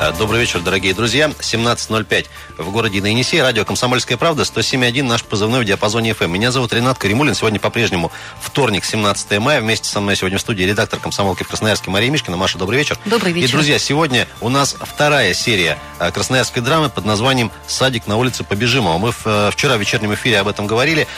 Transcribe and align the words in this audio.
Э, 0.00 0.12
добрый 0.16 0.40
вечер, 0.40 0.60
дорогие 0.60 0.94
друзья. 0.94 1.26
17.05 1.26 2.26
в 2.56 2.70
городе 2.70 3.02
на 3.02 3.42
Радио 3.42 3.64
«Комсомольская 3.64 4.16
правда». 4.16 4.44
107.1 4.44 5.02
наш 5.02 5.24
позывной 5.24 5.60
в 5.60 5.64
диапазоне 5.64 6.12
FM. 6.12 6.28
Меня 6.28 6.52
зовут 6.52 6.72
Ренат 6.72 6.98
Каримулин. 6.98 7.34
Сегодня 7.34 7.58
по-прежнему 7.58 8.12
вторник, 8.40 8.84
17 8.84 9.40
мая. 9.40 9.60
Вместе 9.60 9.88
со 9.88 10.00
мной 10.00 10.14
сегодня 10.14 10.38
в 10.38 10.40
студии 10.40 10.62
редактор 10.62 11.00
«Комсомолки» 11.00 11.42
в 11.42 11.48
Красноярске 11.48 11.90
Мария 11.90 12.12
Мишкина. 12.12 12.36
Маша, 12.36 12.58
добрый 12.58 12.78
вечер. 12.78 12.96
Добрый 13.06 13.32
вечер. 13.32 13.48
И, 13.48 13.50
друзья, 13.50 13.80
сегодня 13.80 14.28
у 14.40 14.48
нас 14.50 14.76
вторая 14.80 15.34
серия 15.34 15.76
э, 15.98 16.12
красноярской 16.12 16.62
драмы 16.62 16.90
под 16.90 17.04
названием 17.04 17.50
«Садик 17.66 18.06
на 18.06 18.18
улице 18.18 18.44
Побежимого». 18.44 18.98
Мы 18.98 19.12
э, 19.24 19.50
вчера 19.52 19.76
в 19.76 19.80
вечернем 19.80 20.14
эфире 20.14 20.38
об 20.38 20.46
этом 20.46 20.68
говорили. 20.68 21.08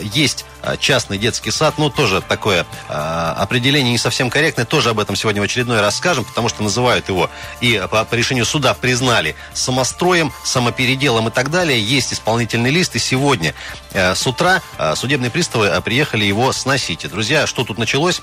Есть 0.00 0.46
частный 0.80 1.18
детский 1.18 1.50
сад. 1.50 1.74
Ну, 1.78 1.90
тоже 1.90 2.20
такое 2.20 2.66
определение 2.88 3.92
не 3.92 3.98
совсем 3.98 4.30
корректное. 4.30 4.64
Тоже 4.64 4.90
об 4.90 4.98
этом 4.98 5.14
сегодня 5.14 5.40
в 5.40 5.44
очередной 5.44 5.80
раз 5.80 5.96
скажем, 5.96 6.24
потому 6.24 6.48
что 6.48 6.62
называют 6.62 7.08
его 7.08 7.30
и 7.60 7.80
по, 7.90 8.05
по 8.06 8.14
решению 8.14 8.44
суда 8.44 8.74
признали 8.74 9.34
самостроем, 9.54 10.32
самопеределом 10.44 11.28
и 11.28 11.30
так 11.30 11.50
далее. 11.50 11.80
Есть 11.80 12.12
исполнительный 12.12 12.70
лист, 12.70 12.96
и 12.96 12.98
сегодня 12.98 13.54
э, 13.92 14.14
с 14.14 14.26
утра 14.26 14.62
э, 14.78 14.94
судебные 14.94 15.30
приставы 15.30 15.66
э, 15.66 15.80
приехали 15.80 16.24
его 16.24 16.52
сносить. 16.52 17.08
Друзья, 17.08 17.46
что 17.46 17.64
тут 17.64 17.78
началось? 17.78 18.22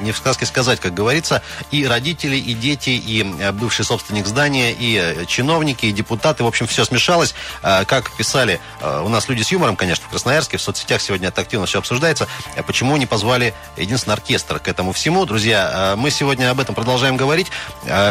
Не 0.00 0.12
в 0.12 0.16
сказке 0.16 0.46
сказать, 0.46 0.80
как 0.80 0.94
говорится. 0.94 1.42
И 1.70 1.86
родители, 1.86 2.36
и 2.36 2.54
дети, 2.54 2.90
и 2.90 3.22
бывший 3.52 3.84
собственник 3.84 4.26
здания, 4.26 4.74
и 4.78 5.24
чиновники, 5.26 5.86
и 5.86 5.92
депутаты. 5.92 6.44
В 6.44 6.46
общем, 6.46 6.66
все 6.66 6.84
смешалось. 6.84 7.34
Как 7.62 8.10
писали 8.16 8.60
у 8.82 9.08
нас 9.08 9.28
люди 9.28 9.42
с 9.42 9.52
юмором, 9.52 9.76
конечно, 9.76 10.06
в 10.06 10.10
Красноярске, 10.10 10.56
в 10.56 10.62
соцсетях 10.62 11.00
сегодня 11.00 11.28
это 11.28 11.40
активно 11.40 11.66
все 11.66 11.78
обсуждается. 11.78 12.28
Почему 12.66 12.96
не 12.96 13.06
позвали 13.06 13.54
единственный 13.76 14.14
оркестр 14.14 14.58
к 14.58 14.68
этому 14.68 14.92
всему? 14.92 15.24
Друзья, 15.26 15.94
мы 15.96 16.10
сегодня 16.10 16.50
об 16.50 16.60
этом 16.60 16.74
продолжаем 16.74 17.16
говорить. 17.16 17.48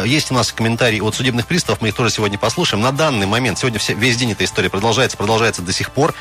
Есть 0.06 0.32
у 0.32 0.34
нас 0.34 0.52
комментарии 0.52 0.87
от 1.02 1.16
судебных 1.16 1.46
приставов, 1.48 1.82
мы 1.82 1.90
их 1.90 1.96
тоже 1.96 2.10
сегодня 2.10 2.38
послушаем. 2.38 2.82
На 2.82 2.92
данный 2.92 3.28
момент, 3.28 3.60
сегодня 3.60 3.80
все, 3.80 3.94
весь 3.94 4.18
день 4.18 4.32
эта 4.32 4.46
история 4.46 4.70
продолжается, 4.70 5.18
продолжается 5.18 5.62
до 5.62 5.74
сих 5.74 5.92
пор. 5.92 6.14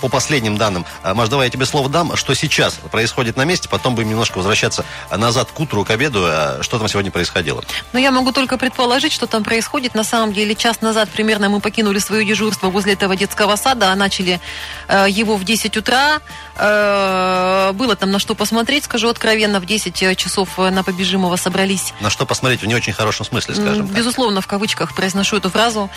По 0.00 0.08
последним 0.08 0.58
данным, 0.58 0.84
Маш, 1.02 1.28
давай 1.28 1.46
я 1.46 1.50
тебе 1.50 1.64
слово 1.66 1.88
дам, 1.88 2.16
что 2.16 2.34
сейчас 2.34 2.74
происходит 2.90 3.36
на 3.36 3.44
месте, 3.44 3.68
потом 3.68 3.94
будем 3.94 4.10
немножко 4.10 4.38
возвращаться 4.38 4.84
назад 5.10 5.50
к 5.52 5.58
утру, 5.58 5.84
к 5.84 5.90
обеду. 5.90 6.28
Что 6.60 6.78
там 6.78 6.88
сегодня 6.88 7.10
происходило? 7.10 7.64
Ну, 7.92 7.98
я 7.98 8.10
могу 8.10 8.32
только 8.32 8.58
предположить, 8.58 9.12
что 9.12 9.26
там 9.26 9.44
происходит. 9.44 9.94
На 9.94 10.04
самом 10.04 10.32
деле, 10.32 10.54
час 10.54 10.80
назад 10.80 11.08
примерно 11.08 11.48
мы 11.48 11.60
покинули 11.60 11.98
свое 11.98 12.24
дежурство 12.24 12.68
возле 12.68 12.92
этого 12.92 13.16
детского 13.16 13.56
сада, 13.56 13.92
а 13.92 13.96
начали 13.96 14.40
э, 14.88 15.06
его 15.08 15.36
в 15.36 15.44
10 15.44 15.76
утра. 15.76 16.20
Э, 16.56 17.72
было 17.72 17.96
там 17.96 18.10
на 18.10 18.18
что 18.18 18.34
посмотреть, 18.34 18.84
скажу 18.84 19.08
откровенно, 19.08 19.60
в 19.60 19.66
10 19.66 20.02
э, 20.02 20.14
часов 20.14 20.58
э, 20.58 20.70
на 20.70 20.82
Побежимого 20.82 21.36
собрались. 21.36 21.92
На 22.00 22.10
что 22.10 22.26
посмотреть 22.26 22.62
в 22.62 22.66
не 22.66 22.74
очень 22.74 22.92
хорошем 22.92 23.26
смысле, 23.26 23.54
скажем 23.54 23.88
так. 23.88 23.96
Безусловно, 24.02 24.40
в 24.40 24.48
кавычках 24.48 24.96
произношу 24.96 25.36
эту 25.36 25.48
фразу. 25.48 25.88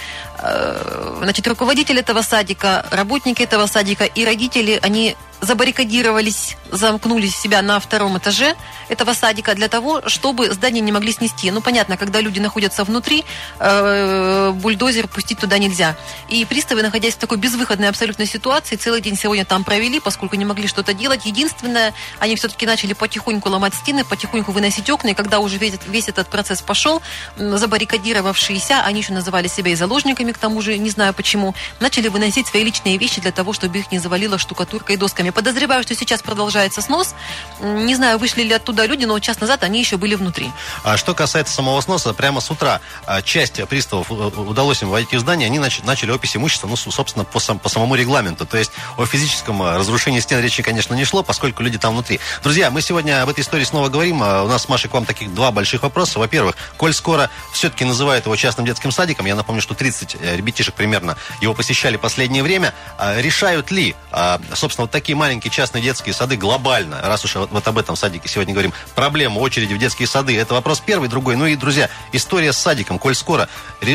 Значит, 1.24 1.48
руководитель 1.48 1.98
этого 1.98 2.22
садика, 2.22 2.86
работники 2.92 3.42
этого 3.42 3.66
садика 3.66 4.04
и 4.04 4.24
родители, 4.24 4.80
они 4.84 5.16
забаррикадировались, 5.46 6.58
замкнули 6.72 7.28
себя 7.28 7.62
на 7.62 7.80
втором 7.80 8.18
этаже 8.18 8.56
этого 8.90 9.14
садика 9.14 9.56
для 9.56 9.68
того, 9.68 10.02
чтобы 10.08 10.52
здание 10.52 10.82
не 10.82 10.92
могли 10.92 11.12
снести. 11.12 11.50
Ну, 11.52 11.62
понятно, 11.62 11.98
когда 11.98 12.20
люди 12.22 12.40
находятся 12.40 12.84
внутри, 12.84 13.24
э, 13.60 14.52
бульдозер 14.52 15.08
пустить 15.08 15.40
туда 15.40 15.58
нельзя. 15.58 15.96
И 16.30 16.46
приставы, 16.46 16.82
находясь 16.82 17.14
в 17.14 17.18
такой 17.18 17.38
безвыходной 17.38 17.90
абсолютной 17.90 18.26
ситуации, 18.26 18.76
целый 18.76 19.02
день 19.02 19.18
сегодня 19.18 19.46
там 19.46 19.64
провели, 19.64 20.00
поскольку 20.00 20.36
не 20.36 20.46
могли 20.46 20.68
что-то 20.68 20.94
делать. 20.94 21.26
Единственное, 21.26 21.94
они 22.20 22.36
все-таки 22.36 22.66
начали 22.66 22.94
потихоньку 22.94 23.50
ломать 23.50 23.74
стены, 23.74 24.04
потихоньку 24.04 24.52
выносить 24.52 24.90
окна, 24.90 25.10
и 25.10 25.14
когда 25.14 25.40
уже 25.40 25.58
весь, 25.58 25.74
весь 25.88 26.10
этот 26.10 26.28
процесс 26.28 26.62
пошел, 26.62 27.02
забаррикадировавшиеся, 27.38 28.82
они 28.84 29.02
еще 29.02 29.14
называли 29.14 29.48
себя 29.48 29.72
и 29.72 29.76
заложниками, 29.76 30.32
к 30.32 30.38
тому 30.38 30.62
же, 30.62 30.78
не 30.78 30.90
знаю 30.90 31.14
почему, 31.14 31.56
начали 31.80 32.08
выносить 32.08 32.48
свои 32.48 32.64
личные 32.64 32.98
вещи 32.98 33.22
для 33.22 33.32
того, 33.32 33.54
чтобы 33.54 33.78
их 33.78 33.92
не 33.92 34.00
завалило 34.00 34.38
штукатуркой 34.38 34.96
и 34.96 34.98
досками. 34.98 35.30
Подозреваю, 35.36 35.84
что 35.84 35.94
сейчас 35.96 36.22
продолжается 36.22 36.82
снос. 36.82 37.14
Не 37.60 37.94
знаю, 37.94 38.18
вышли 38.18 38.44
ли 38.44 38.54
оттуда 38.54 38.86
люди, 38.86 39.04
но 39.04 39.20
час 39.20 39.42
назад 39.42 39.64
они 39.64 39.80
еще 39.80 39.98
были 39.98 40.16
внутри. 40.16 40.50
А 40.84 40.96
что 40.96 41.14
касается 41.14 41.54
самого 41.54 41.82
сноса, 41.82 42.14
прямо 42.14 42.40
с 42.40 42.50
утра 42.50 42.80
а, 43.06 43.22
часть 43.22 43.62
приставов 43.68 44.10
э, 44.10 44.14
удалось 44.14 44.82
им 44.82 44.90
войти 44.90 45.18
в 45.18 45.20
здание, 45.20 45.48
они 45.48 45.60
начали 45.60 46.12
опись 46.12 46.38
имущества, 46.38 46.68
ну, 46.68 46.78
собственно, 46.78 47.26
по, 47.26 47.40
сам, 47.42 47.60
по 47.60 47.68
самому 47.68 47.96
регламенту. 47.96 48.46
То 48.46 48.58
есть 48.58 48.72
о 48.96 49.06
физическом 49.06 49.62
э, 49.62 49.78
разрушении 49.78 50.22
стен 50.22 50.40
речи, 50.40 50.64
конечно, 50.64 50.94
не 50.94 51.04
шло, 51.04 51.22
поскольку 51.22 51.64
люди 51.64 51.78
там 51.78 51.96
внутри. 51.96 52.22
Друзья, 52.42 52.72
мы 52.72 52.82
сегодня 52.82 53.22
об 53.22 53.28
этой 53.28 53.42
истории 53.42 53.66
снова 53.66 53.90
говорим. 53.90 54.24
А, 54.24 54.44
у 54.44 54.48
нас 54.48 54.64
с 54.64 54.70
Машей 54.70 54.90
к 54.90 54.94
вам 54.94 55.06
таких 55.06 55.34
два 55.34 55.52
больших 55.52 55.84
вопроса. 55.84 56.18
Во-первых, 56.18 56.56
коль 56.78 56.94
скоро 56.94 57.30
все-таки 57.52 57.84
называют 57.84 58.26
его 58.26 58.38
частным 58.38 58.66
детским 58.66 58.92
садиком, 58.92 59.26
я 59.26 59.36
напомню, 59.36 59.62
что 59.62 59.74
30 59.74 60.16
э, 60.16 60.38
ребятишек 60.38 60.76
примерно 60.76 61.18
его 61.42 61.54
посещали 61.54 61.98
последнее 61.98 62.42
время, 62.42 62.74
решают 63.18 63.72
ли, 63.72 63.96
собственно, 64.54 64.84
вот 64.84 64.92
такие 64.92 65.15
маленькие 65.16 65.52
частные 65.52 65.82
детские 65.82 66.14
сады 66.14 66.36
глобально, 66.36 67.02
раз 67.02 67.26
уж 67.26 67.36
вот 67.36 67.68
об 67.68 67.78
этом 67.78 67.96
садике 67.96 68.30
сегодня 68.30 68.54
говорим, 68.54 68.74
проблема 68.96 69.40
очереди 69.40 69.74
в 69.74 69.78
детские 69.78 70.08
сады, 70.08 70.38
это 70.38 70.54
вопрос 70.54 70.80
первый, 70.80 71.10
другой. 71.10 71.36
Ну 71.36 71.46
и, 71.46 71.56
друзья, 71.56 71.90
история 72.12 72.54
с 72.54 72.58
садиком, 72.58 73.00
коль 73.00 73.16
скоро 73.16 73.50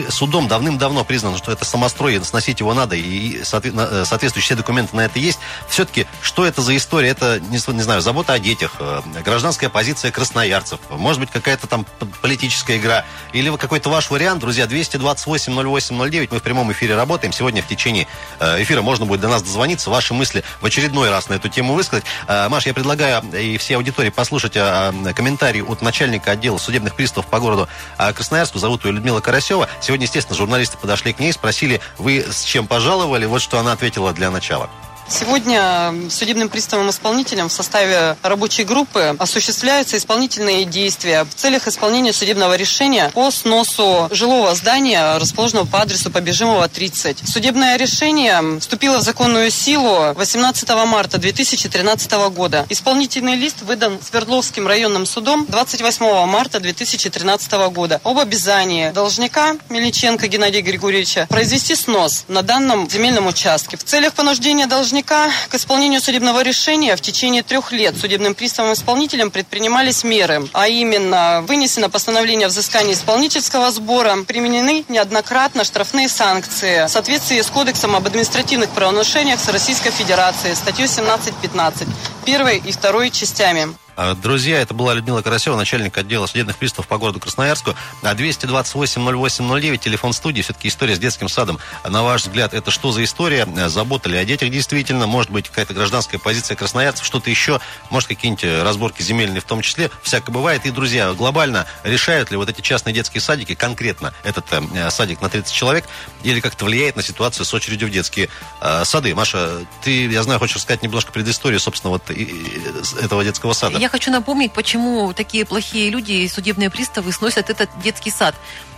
судом 0.08 0.48
давным-давно 0.48 1.04
признано, 1.04 1.38
что 1.38 1.52
это 1.52 1.64
самострой, 1.64 2.22
сносить 2.24 2.60
его 2.60 2.74
надо, 2.74 2.96
и 2.96 3.40
э, 3.40 4.04
соответствующие 4.06 4.56
документы 4.56 4.96
на 4.96 5.02
это 5.02 5.18
есть, 5.18 5.38
все-таки, 5.68 6.06
что 6.22 6.44
это 6.46 6.62
за 6.62 6.76
история? 6.76 7.10
Это, 7.10 7.40
не, 7.40 7.58
не 7.72 7.82
знаю, 7.82 8.00
забота 8.00 8.32
о 8.32 8.38
детях, 8.38 8.76
э, 8.78 9.00
гражданская 9.24 9.70
позиция 9.70 10.10
красноярцев, 10.10 10.80
может 10.90 11.20
быть, 11.20 11.30
какая-то 11.30 11.66
там 11.66 11.86
политическая 12.22 12.78
игра, 12.78 13.04
или 13.32 13.54
какой-то 13.56 13.90
ваш 13.90 14.10
вариант, 14.10 14.40
друзья, 14.40 14.66
228 14.66 15.52
08 15.52 16.10
09, 16.10 16.32
мы 16.32 16.38
в 16.38 16.42
прямом 16.42 16.72
эфире 16.72 16.96
работаем, 16.96 17.32
сегодня 17.32 17.62
в 17.62 17.66
течение 17.66 18.06
э, 18.38 18.62
эфира 18.62 18.82
можно 18.82 19.06
будет 19.06 19.20
до 19.20 19.28
нас 19.28 19.42
дозвониться, 19.42 19.90
ваши 19.90 20.14
мысли 20.14 20.44
в 20.60 20.66
очередной 20.66 21.09
раз 21.10 21.20
раз 21.20 21.28
на 21.28 21.34
эту 21.34 21.48
тему 21.48 21.74
высказать. 21.74 22.04
А, 22.26 22.48
Маш, 22.48 22.66
я 22.66 22.74
предлагаю 22.74 23.22
и 23.32 23.58
всей 23.58 23.74
аудитории 23.74 24.08
послушать 24.08 24.54
а, 24.56 24.92
комментарий 25.14 25.62
от 25.62 25.82
начальника 25.82 26.32
отдела 26.32 26.58
судебных 26.58 26.94
приставов 26.94 27.28
по 27.28 27.38
городу 27.38 27.68
а, 27.98 28.12
Красноярску. 28.12 28.58
Зовут 28.58 28.84
ее 28.84 28.92
Людмила 28.92 29.20
Карасева. 29.20 29.68
Сегодня, 29.80 30.06
естественно, 30.06 30.36
журналисты 30.36 30.78
подошли 30.78 31.12
к 31.12 31.20
ней, 31.20 31.32
спросили, 31.32 31.80
вы 31.98 32.24
с 32.30 32.42
чем 32.42 32.66
пожаловали? 32.66 33.26
Вот 33.26 33.42
что 33.42 33.58
она 33.58 33.72
ответила 33.72 34.12
для 34.12 34.30
начала. 34.30 34.70
Сегодня 35.10 35.92
судебным 36.08 36.48
приставом-исполнителем 36.48 37.48
в 37.48 37.52
составе 37.52 38.16
рабочей 38.22 38.62
группы 38.62 39.16
осуществляются 39.18 39.96
исполнительные 39.96 40.64
действия 40.64 41.24
в 41.24 41.34
целях 41.34 41.66
исполнения 41.66 42.12
судебного 42.12 42.54
решения 42.54 43.10
по 43.12 43.32
сносу 43.32 44.08
жилого 44.12 44.54
здания, 44.54 45.18
расположенного 45.18 45.66
по 45.66 45.82
адресу 45.82 46.12
Побежимого 46.12 46.68
30. 46.68 47.28
Судебное 47.28 47.76
решение 47.76 48.60
вступило 48.60 48.98
в 48.98 49.02
законную 49.02 49.50
силу 49.50 50.14
18 50.14 50.68
марта 50.86 51.18
2013 51.18 52.12
года. 52.32 52.64
Исполнительный 52.68 53.34
лист 53.34 53.62
выдан 53.62 53.98
Свердловским 54.00 54.68
районным 54.68 55.06
судом 55.06 55.44
28 55.48 56.24
марта 56.26 56.60
2013 56.60 57.52
года 57.72 58.00
об 58.04 58.20
обязании 58.20 58.90
должника 58.90 59.56
Мельниченко 59.70 60.28
Геннадия 60.28 60.60
Григорьевича 60.60 61.26
произвести 61.28 61.74
снос 61.74 62.24
на 62.28 62.42
данном 62.42 62.88
земельном 62.88 63.26
участке. 63.26 63.76
В 63.76 63.82
целях 63.82 64.14
понуждения 64.14 64.68
должника 64.68 64.99
должника 65.00 65.30
к 65.48 65.54
исполнению 65.54 66.00
судебного 66.00 66.42
решения 66.42 66.94
в 66.94 67.00
течение 67.00 67.42
трех 67.42 67.72
лет 67.72 67.96
судебным 67.96 68.34
приставом-исполнителем 68.34 69.30
предпринимались 69.30 70.04
меры, 70.04 70.48
а 70.52 70.68
именно 70.68 71.42
вынесено 71.46 71.88
постановление 71.88 72.46
о 72.46 72.48
взыскании 72.50 72.92
исполнительского 72.92 73.70
сбора, 73.70 74.16
применены 74.26 74.84
неоднократно 74.88 75.64
штрафные 75.64 76.08
санкции 76.08 76.86
в 76.86 76.88
соответствии 76.88 77.40
с 77.40 77.46
Кодексом 77.46 77.96
об 77.96 78.06
административных 78.06 78.70
правонарушениях 78.70 79.40
с 79.40 79.48
Российской 79.48 79.90
Федерацией, 79.90 80.54
статьей 80.54 80.86
17.15, 80.86 81.88
первой 82.26 82.58
и 82.58 82.72
второй 82.72 83.10
частями. 83.10 83.74
А, 84.02 84.14
друзья, 84.14 84.58
это 84.62 84.72
была 84.72 84.94
Людмила 84.94 85.20
Карасева, 85.20 85.56
начальник 85.56 85.98
отдела 85.98 86.24
судебных 86.24 86.56
приставов 86.56 86.88
по 86.88 86.96
городу 86.96 87.20
Красноярску. 87.20 87.74
228-08-09, 88.02 89.76
телефон 89.76 90.14
студии. 90.14 90.40
Все-таки 90.40 90.68
история 90.68 90.96
с 90.96 90.98
детским 90.98 91.28
садом. 91.28 91.58
На 91.86 92.02
ваш 92.02 92.22
взгляд, 92.22 92.54
это 92.54 92.70
что 92.70 92.92
за 92.92 93.04
история? 93.04 93.46
Забота 93.68 94.08
ли 94.08 94.16
о 94.16 94.24
детях 94.24 94.48
действительно? 94.48 95.06
Может 95.06 95.30
быть, 95.30 95.50
какая-то 95.50 95.74
гражданская 95.74 96.18
позиция 96.18 96.56
красноярцев? 96.56 97.04
Что-то 97.04 97.28
еще? 97.28 97.60
Может, 97.90 98.08
какие-нибудь 98.08 98.42
разборки 98.64 99.02
земельные 99.02 99.42
в 99.42 99.44
том 99.44 99.60
числе? 99.60 99.90
Всякое 100.02 100.32
бывает. 100.32 100.64
И, 100.64 100.70
друзья, 100.70 101.12
глобально 101.12 101.66
решают 101.84 102.30
ли 102.30 102.38
вот 102.38 102.48
эти 102.48 102.62
частные 102.62 102.94
детские 102.94 103.20
садики, 103.20 103.54
конкретно 103.54 104.14
этот 104.22 104.46
э, 104.50 104.88
садик 104.88 105.20
на 105.20 105.28
30 105.28 105.52
человек, 105.52 105.84
или 106.22 106.40
как-то 106.40 106.64
влияет 106.64 106.96
на 106.96 107.02
ситуацию 107.02 107.44
с 107.44 107.52
очередью 107.52 107.88
в 107.88 107.90
детские 107.90 108.30
э, 108.62 108.82
сады? 108.86 109.14
Маша, 109.14 109.58
ты, 109.84 110.06
я 110.06 110.22
знаю, 110.22 110.38
хочешь 110.38 110.56
рассказать 110.56 110.82
немножко 110.82 111.12
предысторию, 111.12 111.60
собственно, 111.60 111.90
вот 111.90 112.10
и, 112.10 112.22
и, 112.22 112.62
этого 113.02 113.22
детского 113.24 113.52
сада. 113.52 113.78
Я 113.78 113.89
хочу 113.90 114.10
напомнить, 114.10 114.52
почему 114.52 115.12
такие 115.12 115.44
плохие 115.44 115.90
люди 115.90 116.12
и 116.12 116.28
судебные 116.28 116.70
приставы 116.70 117.12
сносят 117.12 117.50
этот 117.50 117.68
детский 117.82 118.10
сад. 118.10 118.34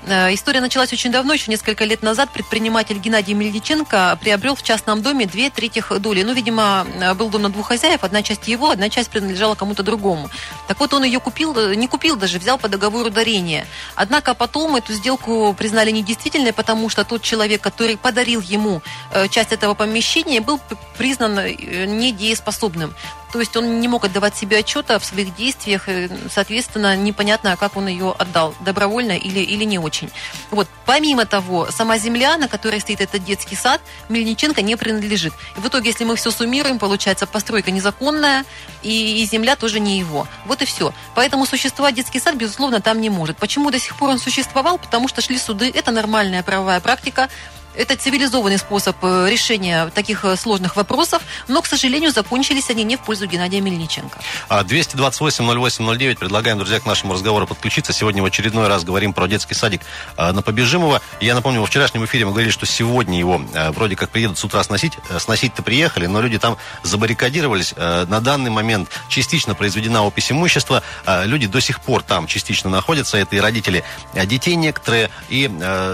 Э, 0.06 0.35
история 0.35 0.61
началась 0.61 0.93
очень 0.93 1.12
давно, 1.12 1.32
еще 1.32 1.50
несколько 1.50 1.85
лет 1.85 2.03
назад. 2.03 2.31
Предприниматель 2.31 2.99
Геннадий 2.99 3.35
Мельниченко 3.35 4.19
приобрел 4.20 4.55
в 4.55 4.62
частном 4.62 5.03
доме 5.03 5.26
две 5.26 5.50
третьих 5.50 5.93
доли. 6.00 6.23
Ну, 6.23 6.32
видимо, 6.32 6.87
э, 7.00 7.14
был 7.14 7.29
дом 7.29 7.43
на 7.43 7.50
двух 7.50 7.69
хозяев, 7.69 8.03
одна 8.03 8.23
часть 8.23 8.49
его, 8.49 8.70
одна 8.70 8.88
часть 8.88 9.11
принадлежала 9.11 9.55
кому-то 9.55 9.82
другому. 9.82 10.29
Так 10.67 10.81
вот, 10.81 10.93
он 10.93 11.05
ее 11.05 11.20
купил, 11.20 11.56
э, 11.56 11.75
не 11.76 11.87
купил 11.87 12.17
даже, 12.17 12.38
взял 12.38 12.59
по 12.59 12.69
договору 12.69 13.11
дарения. 13.11 13.67
Однако 13.94 14.35
потом 14.35 14.76
эту 14.76 14.93
сделку 14.93 15.55
признали 15.56 15.91
недействительной, 15.91 16.53
потому 16.53 16.88
что 16.88 17.05
тот 17.05 17.23
человек, 17.23 17.61
который 17.61 17.97
подарил 17.97 18.41
ему 18.41 18.82
часть 19.31 19.53
этого 19.53 19.75
помещения, 19.75 20.41
был 20.41 20.61
признан 20.97 21.35
недееспособным. 21.37 22.94
То 23.32 23.40
есть 23.40 23.56
он 23.56 23.81
не 23.81 23.88
мог 23.88 24.05
отдавать 24.05 24.37
себе 24.37 24.58
отчета 24.58 24.99
в 24.99 25.05
своих 25.05 25.34
действиях, 25.34 25.88
соответственно, 26.31 26.94
непонятно, 26.96 27.56
как 27.56 27.76
он 27.76 27.88
ее 27.88 28.14
отдал, 28.19 28.55
добровольно 28.61 29.12
или, 29.12 29.40
или 29.40 29.64
не 29.64 29.79
очень. 29.79 30.11
Вот. 30.50 30.69
Помимо 30.84 31.25
того, 31.25 31.69
сама 31.70 31.96
земля, 31.96 32.37
на 32.37 32.46
которой 32.46 32.81
стоит 32.81 33.00
этот 33.00 33.25
детский 33.25 33.56
сад, 33.56 33.81
Мельниченко 34.11 34.61
не 34.61 34.76
принадлежит. 34.76 35.32
И 35.56 35.61
в 35.61 35.67
итоге, 35.67 35.90
если 35.90 36.05
мы 36.05 36.17
все 36.17 36.31
суммируем, 36.31 36.79
получается 36.79 37.26
постройка 37.26 37.70
незаконная, 37.70 38.44
и, 38.82 39.23
и 39.23 39.25
земля 39.25 39.56
тоже 39.56 39.81
не 39.81 39.99
его. 39.99 40.28
Вот 40.44 40.61
и 40.61 40.67
все. 40.67 40.93
Поэтому 41.14 41.46
существовать 41.46 41.94
детский 41.94 42.20
сад, 42.20 42.35
безусловно, 42.35 42.82
там 42.82 43.00
не 43.00 43.08
может. 43.08 43.38
Почему 43.38 43.70
до 43.70 43.78
сих 43.78 43.96
пор 43.96 44.11
он 44.11 44.19
существовал? 44.19 44.76
Потому 44.76 45.08
что 45.08 45.23
шли 45.23 45.38
суды, 45.38 45.73
это 45.75 45.90
нормальная 45.90 46.43
правовая 46.43 46.81
практика, 46.81 47.31
это 47.74 47.96
цивилизованный 47.96 48.58
способ 48.58 48.96
э, 49.02 49.28
решения 49.30 49.90
таких 49.94 50.24
э, 50.24 50.36
сложных 50.36 50.76
вопросов, 50.76 51.22
но, 51.48 51.62
к 51.62 51.66
сожалению, 51.66 52.10
закончились 52.10 52.70
они 52.70 52.84
не 52.84 52.96
в 52.96 53.00
пользу 53.00 53.26
Геннадия 53.26 53.60
Мельниченко. 53.60 54.19
228-08-09. 54.50 56.12
А, 56.12 56.16
Предлагаем, 56.16 56.58
друзья, 56.58 56.80
к 56.80 56.86
нашему 56.86 57.14
разговору 57.14 57.46
подключиться. 57.46 57.92
Сегодня 57.92 58.22
в 58.22 58.26
очередной 58.26 58.69
раз 58.69 58.84
говорим 58.84 59.12
про 59.12 59.26
детский 59.26 59.54
садик 59.54 59.82
а, 60.16 60.32
на 60.32 60.42
Побежимова. 60.42 61.00
Я 61.20 61.34
напомню, 61.34 61.60
во 61.60 61.66
вчерашнем 61.66 62.04
эфире 62.04 62.26
мы 62.26 62.32
говорили, 62.32 62.52
что 62.52 62.66
сегодня 62.66 63.19
его 63.19 63.42
вроде 63.70 63.96
как 63.96 64.10
приедут 64.10 64.38
с 64.38 64.44
утра 64.44 64.62
сносить. 64.62 64.92
Э, 65.08 65.18
сносить-то 65.18 65.62
приехали, 65.62 66.06
но 66.06 66.20
люди 66.20 66.38
там 66.38 66.58
забаррикадировались. 66.82 67.75
На 67.76 68.20
данный 68.20 68.50
момент 68.50 68.90
частично 69.08 69.54
произведена 69.54 70.04
опись 70.04 70.30
имущества. 70.30 70.82
Люди 71.25 71.46
до 71.46 71.60
сих 71.60 71.80
пор 71.80 72.02
там 72.02 72.26
частично 72.26 72.70
находятся. 72.70 73.16
Это 73.16 73.36
и 73.36 73.40
родители 73.40 73.84
детей 74.14 74.56
некоторые, 74.56 75.10
и 75.28 75.50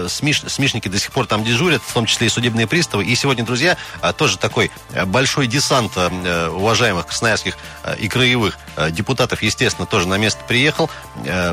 смеш... 0.09 0.41
смешники 0.47 0.87
до 0.87 0.99
сих 0.99 1.11
пор 1.11 1.25
там 1.25 1.43
дежурят 1.43 1.68
дежурят, 1.69 1.81
в 1.83 1.93
том 1.93 2.05
числе 2.05 2.27
и 2.27 2.29
судебные 2.29 2.67
приставы. 2.67 3.05
И 3.05 3.15
сегодня, 3.15 3.45
друзья, 3.45 3.77
а, 4.01 4.13
тоже 4.13 4.37
такой 4.37 4.71
э, 4.93 5.05
большой 5.05 5.47
десант 5.47 5.93
э, 5.95 6.47
уважаемых 6.49 7.07
красноярских 7.07 7.57
э, 7.83 7.95
и 7.99 8.07
краевых 8.07 8.57
депутатов, 8.91 9.41
естественно, 9.41 9.85
тоже 9.85 10.07
на 10.07 10.17
место 10.17 10.41
приехал. 10.47 10.89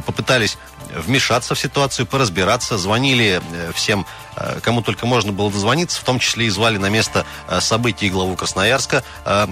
Попытались 0.07 0.59
вмешаться 0.95 1.55
в 1.55 1.59
ситуацию, 1.59 2.07
поразбираться. 2.07 2.79
Звонили 2.79 3.41
всем 3.75 4.07
Э, 4.37 4.61
кому 4.63 4.83
только 4.83 5.07
можно 5.07 5.33
было 5.33 5.51
дозвониться, 5.51 6.01
в 6.01 6.05
том 6.05 6.19
числе 6.19 6.47
и 6.47 6.51
звали 6.51 6.77
на 6.77 6.91
место 6.91 7.25
э, 7.49 7.61
событий 7.61 8.11
главу 8.11 8.37
Красноярска 8.37 9.03
э, 9.25 9.47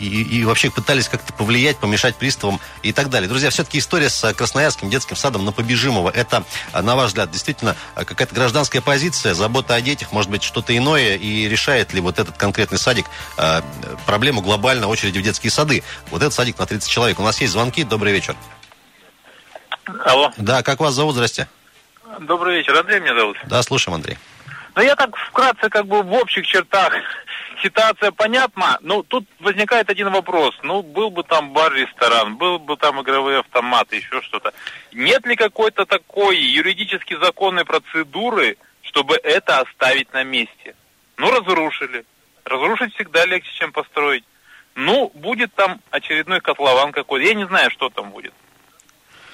и, 0.00 0.22
и 0.22 0.44
вообще 0.44 0.70
пытались 0.70 1.08
как-то 1.08 1.32
повлиять, 1.32 1.78
помешать 1.78 2.14
приставам 2.14 2.60
и 2.82 2.92
так 2.92 3.10
далее. 3.10 3.28
Друзья, 3.28 3.50
все-таки 3.50 3.78
история 3.78 4.08
с 4.08 4.32
Красноярским 4.34 4.90
детским 4.90 5.16
садом 5.16 5.44
на 5.44 5.52
Побежимого, 5.52 6.10
это, 6.10 6.44
на 6.72 6.94
ваш 6.94 7.08
взгляд, 7.08 7.30
действительно 7.30 7.76
какая-то 7.94 8.34
гражданская 8.34 8.80
позиция, 8.80 9.34
забота 9.34 9.74
о 9.74 9.80
детях, 9.80 10.12
может 10.12 10.30
быть, 10.30 10.42
что-то 10.42 10.76
иное, 10.76 11.16
и 11.16 11.48
решает 11.48 11.92
ли 11.92 12.00
вот 12.00 12.18
этот 12.18 12.36
конкретный 12.36 12.78
садик 12.78 13.06
проблему 14.04 14.42
глобально 14.42 14.86
очереди 14.88 15.18
в 15.18 15.22
детские 15.22 15.50
сады? 15.50 15.82
Вот 16.10 16.22
этот 16.22 16.34
садик 16.34 16.58
на 16.58 16.66
30 16.66 16.88
человек. 16.88 17.18
У 17.18 17.22
нас 17.22 17.40
есть 17.40 17.52
звонки. 17.52 17.84
Добрый 17.84 18.12
вечер. 18.12 18.36
Алло. 20.04 20.32
Да, 20.36 20.62
как 20.62 20.80
вас 20.80 20.94
зовут? 20.94 21.14
Здрасте. 21.14 21.48
Добрый 22.20 22.56
вечер, 22.56 22.76
Андрей 22.76 23.00
меня 23.00 23.14
зовут. 23.14 23.36
Да, 23.46 23.62
слушаем, 23.62 23.96
Андрей. 23.96 24.16
Ну, 24.74 24.82
я 24.82 24.94
так 24.94 25.16
вкратце, 25.16 25.68
как 25.68 25.86
бы 25.86 26.02
в 26.02 26.12
общих 26.12 26.46
чертах 26.46 26.92
ситуация 27.62 28.10
понятна, 28.10 28.78
но 28.82 29.02
тут 29.02 29.26
возникает 29.40 29.88
один 29.90 30.10
вопрос. 30.10 30.54
Ну, 30.62 30.82
был 30.82 31.10
бы 31.10 31.22
там 31.22 31.52
бар-ресторан, 31.52 32.36
был 32.36 32.58
бы 32.58 32.76
там 32.76 33.00
игровые 33.00 33.40
автоматы, 33.40 33.96
еще 33.96 34.20
что-то. 34.22 34.52
Нет 34.92 35.24
ли 35.26 35.36
какой-то 35.36 35.86
такой 35.86 36.38
юридически 36.38 37.16
законной 37.18 37.64
процедуры, 37.64 38.56
чтобы 38.82 39.16
это 39.16 39.60
оставить 39.60 40.12
на 40.12 40.24
месте? 40.24 40.74
Ну, 41.16 41.30
разрушили. 41.30 42.04
Разрушить 42.44 42.94
всегда 42.94 43.24
легче, 43.24 43.50
чем 43.54 43.72
построить. 43.72 44.24
Ну, 44.74 45.10
будет 45.14 45.54
там 45.54 45.80
очередной 45.90 46.40
котлован 46.40 46.92
какой-то. 46.92 47.26
Я 47.26 47.34
не 47.34 47.46
знаю, 47.46 47.70
что 47.70 47.88
там 47.88 48.10
будет. 48.10 48.34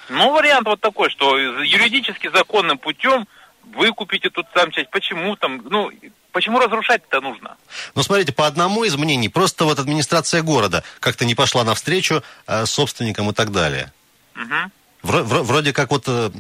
Ну, 0.09 0.33
вариант 0.33 0.67
вот 0.67 0.81
такой, 0.81 1.11
что 1.11 1.39
юридически 1.39 2.29
законным 2.29 2.79
путем 2.79 3.27
выкупите 3.65 4.31
тут 4.31 4.47
там 4.53 4.71
часть. 4.71 4.91
Почему 4.91 5.37
там, 5.37 5.63
ну, 5.69 5.91
почему 6.33 6.59
разрушать-то 6.59 7.21
нужно? 7.21 7.57
Ну, 7.95 8.03
смотрите, 8.03 8.33
по 8.33 8.47
одному 8.47 8.85
из 8.85 8.97
мнений, 8.97 9.29
просто 9.29 9.65
вот 9.65 9.79
администрация 9.79 10.43
города 10.43 10.83
как-то 11.01 11.25
не 11.25 11.35
пошла 11.35 11.65
навстречу 11.65 12.23
э, 12.47 12.67
собственникам 12.67 13.31
и 13.31 13.33
так 13.33 13.53
далее. 13.53 13.93
Угу. 14.37 15.11
Вро- 15.11 15.25
вро- 15.25 15.43
вроде 15.43 15.73
как 15.73 15.91
вот 15.91 16.05
э, 16.07 16.31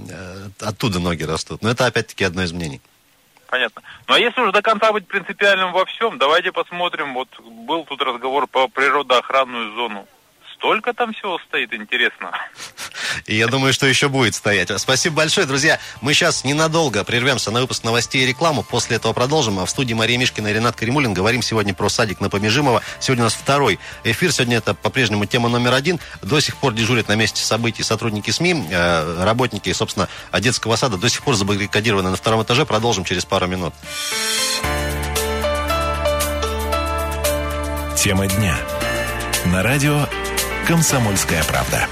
оттуда 0.60 0.98
ноги 0.98 1.24
растут. 1.24 1.62
Но 1.62 1.70
это 1.70 1.86
опять-таки 1.86 2.24
одно 2.24 2.42
из 2.42 2.52
мнений. 2.52 2.80
Понятно. 3.48 3.82
Ну 4.08 4.14
а 4.14 4.18
если 4.18 4.40
уже 4.40 4.52
до 4.52 4.62
конца 4.62 4.92
быть 4.92 5.06
принципиальным 5.06 5.72
во 5.72 5.84
всем, 5.84 6.18
давайте 6.18 6.52
посмотрим. 6.52 7.12
Вот 7.12 7.28
был 7.40 7.84
тут 7.84 8.00
разговор 8.00 8.46
по 8.46 8.66
природоохранную 8.68 9.74
зону 9.74 10.08
столько 10.62 10.94
там 10.94 11.12
всего 11.12 11.40
стоит, 11.48 11.72
интересно. 11.72 12.30
И 13.26 13.34
я 13.34 13.48
думаю, 13.48 13.72
что 13.72 13.84
еще 13.86 14.08
будет 14.08 14.36
стоять. 14.36 14.70
Спасибо 14.80 15.16
большое, 15.16 15.44
друзья. 15.44 15.80
Мы 16.00 16.14
сейчас 16.14 16.44
ненадолго 16.44 17.02
прервемся 17.02 17.50
на 17.50 17.60
выпуск 17.60 17.82
новостей 17.82 18.22
и 18.22 18.26
рекламу. 18.26 18.62
После 18.62 18.96
этого 18.96 19.12
продолжим. 19.12 19.58
А 19.58 19.66
в 19.66 19.70
студии 19.70 19.92
Мария 19.92 20.16
Мишкина 20.18 20.46
и 20.46 20.52
Ренат 20.52 20.76
Каримулин 20.76 21.14
говорим 21.14 21.42
сегодня 21.42 21.74
про 21.74 21.88
садик 21.88 22.20
на 22.20 22.30
Помежимова. 22.30 22.80
Сегодня 23.00 23.24
у 23.24 23.26
нас 23.26 23.34
второй 23.34 23.80
эфир. 24.04 24.30
Сегодня 24.30 24.58
это 24.58 24.72
по-прежнему 24.74 25.26
тема 25.26 25.48
номер 25.48 25.74
один. 25.74 25.98
До 26.22 26.38
сих 26.38 26.56
пор 26.56 26.74
дежурят 26.74 27.08
на 27.08 27.16
месте 27.16 27.42
событий 27.42 27.82
сотрудники 27.82 28.30
СМИ, 28.30 28.68
э, 28.70 29.24
работники, 29.24 29.72
собственно, 29.72 30.08
детского 30.38 30.76
сада 30.76 30.96
до 30.96 31.08
сих 31.08 31.22
пор 31.22 31.34
забаррикадированы 31.34 32.10
на 32.10 32.16
втором 32.16 32.40
этаже. 32.44 32.66
Продолжим 32.66 33.04
через 33.04 33.24
пару 33.24 33.48
минут. 33.48 33.74
Тема 37.96 38.28
дня. 38.28 38.56
На 39.46 39.64
радио 39.64 40.06
«Комсомольская 40.66 41.42
правда». 41.44 41.88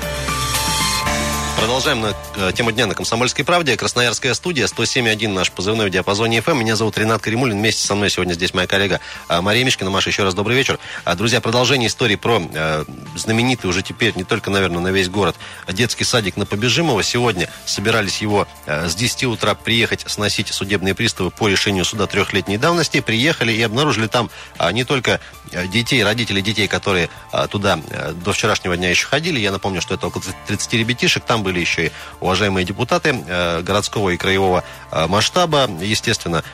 Продолжаем 1.60 2.00
на 2.00 2.14
э, 2.36 2.52
тему 2.54 2.72
дня 2.72 2.86
на 2.86 2.94
«Комсомольской 2.94 3.44
правде». 3.44 3.76
Красноярская 3.76 4.32
студия, 4.32 4.64
107.1 4.66 5.28
наш 5.28 5.52
позывной 5.52 5.88
в 5.88 5.90
диапазоне 5.90 6.38
FM. 6.38 6.54
Меня 6.54 6.74
зовут 6.74 6.96
Ренат 6.96 7.20
Каримулин. 7.20 7.58
Вместе 7.58 7.86
со 7.86 7.94
мной 7.94 8.08
сегодня 8.08 8.32
здесь 8.32 8.54
моя 8.54 8.66
коллега 8.66 8.98
э, 9.28 9.40
Мария 9.42 9.62
Мишкина. 9.62 9.90
Маша, 9.90 10.08
еще 10.08 10.24
раз 10.24 10.32
добрый 10.32 10.56
вечер. 10.56 10.78
А, 11.04 11.14
друзья, 11.14 11.42
продолжение 11.42 11.88
истории 11.88 12.16
про 12.16 12.40
э, 12.50 12.84
знаменитый 13.14 13.68
уже 13.68 13.82
теперь, 13.82 14.16
не 14.16 14.24
только, 14.24 14.50
наверное, 14.50 14.80
на 14.80 14.88
весь 14.88 15.10
город, 15.10 15.36
детский 15.68 16.04
садик 16.04 16.38
на 16.38 16.46
Побежимова. 16.46 17.02
Сегодня 17.02 17.50
собирались 17.66 18.22
его 18.22 18.48
э, 18.64 18.88
с 18.88 18.94
10 18.94 19.24
утра 19.24 19.54
приехать 19.54 20.04
сносить 20.06 20.48
судебные 20.48 20.94
приставы 20.94 21.30
по 21.30 21.46
решению 21.46 21.84
суда 21.84 22.06
трехлетней 22.06 22.56
давности. 22.56 23.00
Приехали 23.00 23.52
и 23.52 23.60
обнаружили 23.60 24.06
там 24.06 24.30
э, 24.58 24.72
не 24.72 24.84
только 24.84 25.20
э, 25.52 25.66
детей, 25.66 26.02
родителей 26.02 26.40
детей, 26.40 26.68
которые 26.68 27.10
э, 27.34 27.46
туда 27.50 27.78
э, 27.90 28.12
до 28.12 28.32
вчерашнего 28.32 28.78
дня 28.78 28.88
еще 28.88 29.06
ходили. 29.06 29.38
Я 29.38 29.52
напомню, 29.52 29.82
что 29.82 29.92
это 29.92 30.06
около 30.06 30.24
30 30.46 30.72
ребятишек. 30.72 31.22
Там 31.24 31.42
были 31.42 31.49
еще 31.58 31.86
и 31.86 31.92
уважаемые 32.20 32.64
депутаты 32.64 33.24
э, 33.26 33.62
городского 33.62 34.10
и 34.10 34.16
краевого 34.16 34.62
э, 34.92 35.06
масштаба, 35.06 35.68
естественно, 35.80 36.44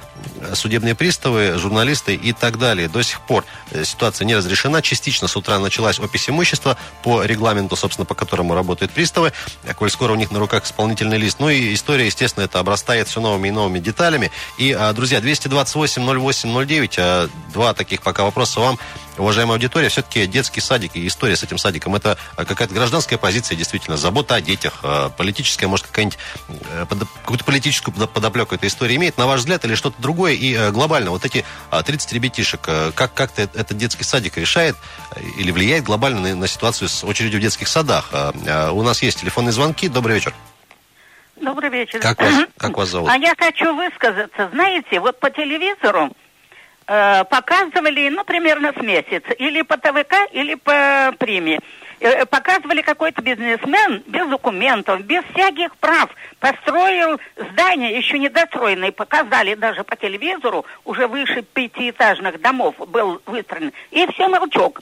судебные 0.54 0.94
приставы, 0.94 1.58
журналисты 1.58 2.14
и 2.14 2.32
так 2.32 2.58
далее. 2.58 2.88
До 2.88 3.02
сих 3.02 3.20
пор 3.20 3.44
э, 3.70 3.84
ситуация 3.84 4.24
не 4.24 4.34
разрешена. 4.34 4.80
Частично 4.80 5.28
с 5.28 5.36
утра 5.36 5.58
началась 5.58 5.98
опись 5.98 6.28
имущества 6.28 6.76
по 7.02 7.22
регламенту, 7.22 7.76
собственно, 7.76 8.06
по 8.06 8.14
которому 8.14 8.54
работают 8.54 8.92
приставы. 8.92 9.32
Коль 9.76 9.90
скоро 9.90 10.12
у 10.12 10.16
них 10.16 10.30
на 10.30 10.38
руках 10.38 10.64
исполнительный 10.64 11.18
лист. 11.18 11.38
Ну 11.40 11.50
и 11.50 11.74
история, 11.74 12.06
естественно, 12.06 12.44
это 12.44 12.60
обрастает 12.60 13.08
все 13.08 13.20
новыми 13.20 13.48
и 13.48 13.50
новыми 13.50 13.78
деталями. 13.78 14.30
И, 14.58 14.76
друзья, 14.94 15.20
228 15.20 16.02
08 16.02 16.66
09, 16.66 17.30
два 17.52 17.74
таких 17.74 18.02
пока 18.02 18.24
вопроса 18.24 18.60
вам 18.60 18.78
уважаемая 19.18 19.56
аудитория, 19.56 19.88
все-таки 19.88 20.26
детский 20.26 20.60
садик 20.60 20.96
и 20.96 21.06
история 21.06 21.36
с 21.36 21.42
этим 21.42 21.58
садиком 21.58 21.94
это 21.94 22.18
э, 22.36 22.44
какая-то 22.44 22.74
гражданская 22.74 23.18
позиция, 23.18 23.56
действительно, 23.56 23.96
забота 23.96 24.34
о 24.34 24.40
детях, 24.40 24.80
э, 24.82 25.10
политическая, 25.16 25.66
может, 25.66 25.86
какая-нибудь 25.86 26.18
э, 26.48 26.86
какую-то 27.22 27.44
политическую 27.44 27.94
подоплеку 28.08 28.54
эта 28.54 28.66
история 28.66 28.96
имеет, 28.96 29.18
на 29.18 29.26
ваш 29.26 29.40
взгляд, 29.40 29.64
или 29.64 29.74
что-то 29.74 30.00
другое, 30.00 30.32
и 30.32 30.70
глобально, 30.70 31.10
вот 31.10 31.24
эти 31.24 31.44
30 31.70 32.12
ребятишек, 32.12 32.60
как 32.60 33.14
как-то 33.14 33.42
этот 33.42 33.76
детский 33.76 34.04
садик 34.04 34.36
решает 34.36 34.76
или 35.36 35.50
влияет 35.50 35.84
глобально 35.84 36.20
на, 36.20 36.34
на 36.34 36.46
ситуацию 36.48 36.88
с 36.88 37.04
очередью 37.04 37.38
в 37.40 37.42
детских 37.42 37.68
садах? 37.68 38.10
У 38.72 38.82
нас 38.82 39.02
есть 39.02 39.20
телефонные 39.20 39.52
звонки. 39.52 39.88
Добрый 39.88 40.16
вечер. 40.16 40.34
Добрый 41.40 41.70
вечер. 41.70 42.00
Как 42.00 42.20
вас, 42.20 42.34
как 42.56 42.76
вас 42.76 42.88
зовут? 42.88 43.10
А 43.10 43.16
я 43.16 43.34
хочу 43.36 43.74
высказаться. 43.74 44.48
Знаете, 44.52 45.00
вот 45.00 45.20
по 45.20 45.30
телевизору 45.30 46.10
Э, 46.88 47.24
показывали, 47.24 48.08
ну, 48.10 48.22
примерно 48.24 48.72
с 48.72 48.80
месяц, 48.80 49.24
или 49.38 49.62
по 49.62 49.76
ТВК, 49.76 50.14
или 50.30 50.54
по 50.54 51.12
Приме. 51.18 51.58
Э, 51.98 52.24
Показывали 52.26 52.80
какой-то 52.82 53.22
бизнесмен 53.22 54.04
без 54.06 54.28
документов, 54.28 55.00
без 55.02 55.24
всяких 55.34 55.74
прав. 55.78 56.10
Построил 56.38 57.18
здание, 57.36 57.96
еще 57.96 58.20
недостроенное. 58.20 58.92
Показали 58.92 59.54
даже 59.54 59.82
по 59.82 59.96
телевизору, 59.96 60.64
уже 60.84 61.08
выше 61.08 61.42
пятиэтажных 61.42 62.40
домов 62.40 62.76
был 62.88 63.20
выстроен. 63.26 63.72
И 63.90 64.06
все 64.12 64.28
молчок. 64.28 64.80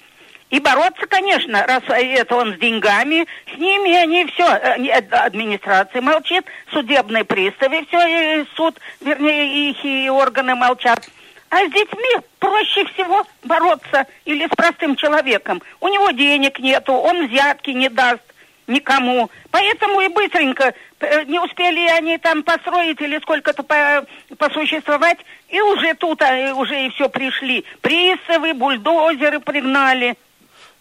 И 0.51 0.61
бороться, 0.61 1.07
конечно, 1.07 1.67
раз 1.67 1.83
это 1.89 2.37
он 2.37 2.55
с 2.55 2.59
деньгами, 2.59 3.27
с 3.55 3.59
ними 3.59 3.95
они 3.95 4.27
все, 4.27 4.45
э, 4.45 4.99
администрация 5.11 6.03
молчит, 6.03 6.45
судебные 6.71 7.25
приставы, 7.25 7.87
все, 7.87 8.43
и 8.43 8.45
суд, 8.57 8.79
вернее, 9.01 9.71
их 9.71 9.83
и 9.85 10.11
органы 10.11 10.55
молчат. 10.55 11.09
А 11.51 11.59
с 11.59 11.71
детьми 11.71 12.25
проще 12.39 12.85
всего 12.87 13.27
бороться 13.45 14.07
или 14.25 14.47
с 14.47 14.51
простым 14.51 14.97
человеком. 14.97 15.63
У 15.81 15.89
него 15.89 16.11
денег 16.11 16.59
нету, 16.59 16.93
он 16.93 17.29
взятки 17.29 17.71
не 17.71 17.89
даст 17.89 18.23
никому. 18.67 19.31
Поэтому 19.51 20.01
и 20.01 20.09
быстренько 20.09 20.75
э, 21.01 21.25
не 21.25 21.39
успели 21.39 21.87
они 21.89 22.19
там 22.19 22.43
построить 22.43 23.01
или 23.01 23.19
сколько-то 23.21 23.63
по- 23.63 24.07
посуществовать, 24.37 25.19
и 25.49 25.61
уже 25.61 25.95
тут 25.95 26.23
а, 26.23 26.55
уже 26.55 26.87
и 26.87 26.91
все 26.91 27.09
пришли. 27.09 27.65
Приставы, 27.81 28.55
бульдозеры 28.55 29.41
пригнали. 29.41 30.17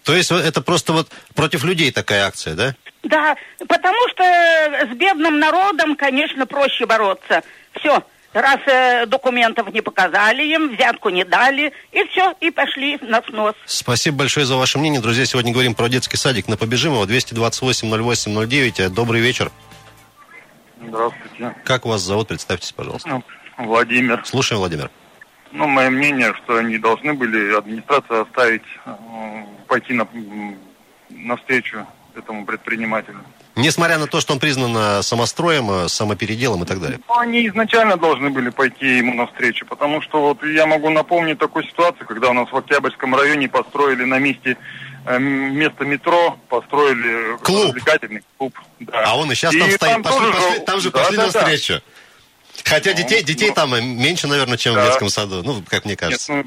То 0.04 0.14
есть 0.14 0.32
это 0.32 0.62
просто 0.62 0.94
вот 0.94 1.10
против 1.36 1.64
людей 1.64 1.92
такая 1.92 2.26
акция, 2.26 2.56
да? 2.56 2.76
Да, 3.04 3.36
потому 3.68 3.98
что 4.10 4.24
с 4.24 4.96
бедным 4.96 5.40
народом, 5.40 5.96
конечно, 5.96 6.46
проще 6.46 6.86
бороться. 6.86 7.44
Все, 7.74 8.04
раз 8.34 8.60
э, 8.68 9.06
документов 9.06 9.72
не 9.74 9.82
показали 9.82 10.44
им, 10.44 10.76
взятку 10.76 11.10
не 11.10 11.24
дали, 11.24 11.72
и 11.92 12.04
все, 12.10 12.34
и 12.40 12.52
пошли 12.52 12.98
на 13.02 13.22
снос. 13.24 13.56
Спасибо 13.66 14.18
большое 14.18 14.46
за 14.46 14.56
ваше 14.58 14.78
мнение. 14.80 15.02
Друзья, 15.02 15.26
сегодня 15.26 15.52
говорим 15.54 15.76
про 15.76 15.88
детский 15.90 16.18
садик 16.18 16.48
на 16.48 16.58
Побежимого. 16.58 17.06
228-08-09. 17.06 18.74
Э, 18.86 18.90
Добрый 18.90 19.22
вечер. 19.22 19.52
Здравствуйте. 20.86 21.56
Как 21.64 21.86
вас 21.86 22.02
зовут? 22.02 22.28
Представьтесь, 22.28 22.72
пожалуйста. 22.72 23.08
Ну, 23.10 23.24
Владимир. 23.58 24.22
Слушаем, 24.26 24.60
Владимир. 24.60 24.90
Ну, 25.52 25.68
мое 25.68 25.90
мнение, 25.90 26.34
что 26.44 26.58
они 26.58 26.78
должны 26.80 27.14
были, 27.14 27.56
администрация 27.56 28.22
оставить, 28.24 28.64
э, 28.86 28.92
пойти 29.68 29.94
на, 29.94 30.08
м, 30.14 30.58
навстречу 31.10 31.86
этому 32.16 32.46
предпринимателю. 32.46 33.20
Несмотря 33.56 34.00
на 34.00 34.08
то, 34.08 34.20
что 34.20 34.34
он 34.34 34.40
признан 34.40 34.76
э, 34.76 35.04
самостроем, 35.04 35.70
э, 35.70 35.88
самопеределом 35.88 36.64
и 36.64 36.66
так 36.66 36.80
далее. 36.82 37.00
Ну, 37.08 37.18
они 37.20 37.48
изначально 37.48 37.98
должны 37.98 38.32
были 38.32 38.50
пойти 38.50 38.98
ему 38.98 39.14
навстречу, 39.14 39.66
потому 39.68 40.02
что 40.02 40.22
вот 40.22 40.44
я 40.44 40.66
могу 40.66 40.90
напомнить 40.90 41.38
такую 41.38 41.64
ситуацию, 41.66 42.08
когда 42.08 42.32
у 42.32 42.34
нас 42.34 42.52
в 42.52 42.58
Октябрьском 42.58 43.14
районе 43.16 43.48
построили 43.50 44.06
на 44.06 44.18
месте 44.18 44.58
э, 45.06 45.16
м- 45.16 45.52
вместо 45.52 45.86
метро, 45.86 46.40
построили 46.50 47.38
Клуб. 47.44 47.66
развлекательный 47.68 48.24
клуб. 48.40 48.58
Да. 48.80 49.04
А 49.06 49.18
он 49.18 49.32
и 49.32 49.36
сейчас 49.36 49.52
там 49.56 49.70
И 49.70 49.72
стоит. 49.74 49.98
Пошли- 50.04 50.04
тоже 50.20 50.32
пошли- 50.34 50.60
там 50.66 50.80
же 50.80 50.92
Да, 50.92 51.00
пошли 51.00 51.18
да, 51.18 51.28
да. 51.32 51.40
навстречу. 51.42 51.82
Хотя 52.66 52.92
Ну, 52.92 52.98
детей, 52.98 53.24
детей 53.24 53.50
ну. 53.50 53.54
там 53.56 53.70
меньше, 53.72 54.28
наверное, 54.28 54.58
чем 54.58 54.74
в 54.74 54.78
Да. 54.78 54.88
детском 54.88 55.10
саду. 55.10 55.44
Ну, 55.44 55.64
как 55.70 55.86
мне 55.86 55.92
Нет, 55.94 56.00
кажется. 56.00 56.34
ну, 56.34 56.44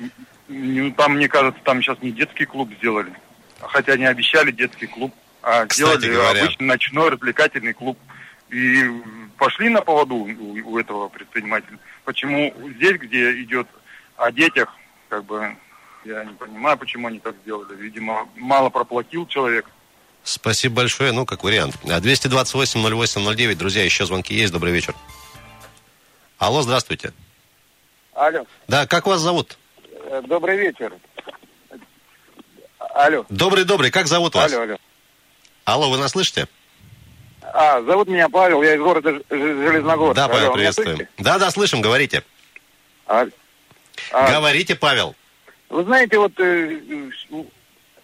ну, 0.48 0.90
там, 0.92 1.14
мне 1.14 1.28
кажется, 1.28 1.60
там 1.62 1.80
сейчас 1.82 1.98
не 2.02 2.10
детский 2.10 2.46
клуб 2.46 2.70
сделали. 2.78 3.12
Хотя 3.60 3.92
они 3.92 4.06
обещали 4.06 4.50
детский 4.50 4.86
клуб, 4.86 5.14
а 5.46 5.64
Кстати 5.66 5.98
сделали 5.98 6.12
говоря. 6.12 6.42
обычный 6.42 6.66
ночной 6.66 7.08
развлекательный 7.10 7.72
клуб. 7.72 7.96
И 8.50 8.82
пошли 9.38 9.68
на 9.68 9.80
поводу 9.80 10.14
у, 10.16 10.72
у 10.72 10.78
этого 10.78 11.08
предпринимателя. 11.08 11.78
Почему 12.04 12.52
здесь, 12.76 12.98
где 12.98 13.40
идет 13.42 13.68
о 14.16 14.32
детях, 14.32 14.74
как 15.08 15.24
бы, 15.24 15.56
я 16.04 16.24
не 16.24 16.34
понимаю, 16.34 16.76
почему 16.76 17.06
они 17.06 17.20
так 17.20 17.36
сделали. 17.44 17.76
Видимо, 17.76 18.28
мало 18.34 18.70
проплатил 18.70 19.24
человек. 19.28 19.66
Спасибо 20.24 20.76
большое. 20.76 21.12
Ну, 21.12 21.24
как 21.26 21.44
вариант. 21.44 21.76
А 21.84 22.00
228-08-09. 22.00 23.54
Друзья, 23.54 23.84
еще 23.84 24.04
звонки 24.04 24.34
есть. 24.34 24.52
Добрый 24.52 24.72
вечер. 24.72 24.94
Алло, 26.38 26.62
здравствуйте. 26.62 27.12
Алло, 28.14 28.46
Да, 28.66 28.86
как 28.88 29.06
вас 29.06 29.20
зовут? 29.20 29.56
э, 30.10 30.22
добрый 30.26 30.56
вечер. 30.58 30.92
Алло, 32.78 33.24
Добрый-добрый. 33.28 33.90
Как 33.92 34.06
зовут 34.08 34.34
вас? 34.34 34.52
алло, 34.52 34.62
алло. 34.62 34.76
Алло, 35.66 35.90
вы 35.90 35.98
нас 35.98 36.12
слышите? 36.12 36.46
А, 37.42 37.82
зовут 37.82 38.06
меня 38.08 38.28
Павел, 38.28 38.62
я 38.62 38.76
из 38.76 38.80
города 38.80 39.20
Железногорск. 39.28 40.14
Да, 40.14 40.24
Алло, 40.26 40.32
Павел, 40.34 40.46
меня 40.46 40.54
приветствуем. 40.54 41.08
Да, 41.18 41.38
да, 41.38 41.50
слышим, 41.50 41.80
говорите. 41.80 42.22
А, 43.08 43.26
а, 44.12 44.30
Говорите, 44.30 44.76
Павел. 44.76 45.14
Вы 45.68 45.82
знаете, 45.84 46.18
вот... 46.18 46.32
э, 46.38 46.80
э, 47.32 47.42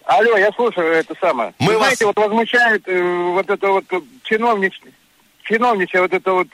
алло, 0.03 0.37
я 0.37 0.51
слушаю 0.51 0.93
это 0.93 1.15
самое. 1.21 1.53
Мы 1.59 1.67
вы 1.67 1.73
вас- 1.73 1.83
знаете, 1.83 2.05
вот 2.05 2.17
возмущает 2.17 2.83
э, 2.85 3.01
вот 3.01 3.49
это 3.49 3.67
вот 3.69 3.85
чиновнич, 4.23 4.81
чиновничье, 5.43 6.01
вот 6.01 6.13
это 6.13 6.33
вот... 6.33 6.47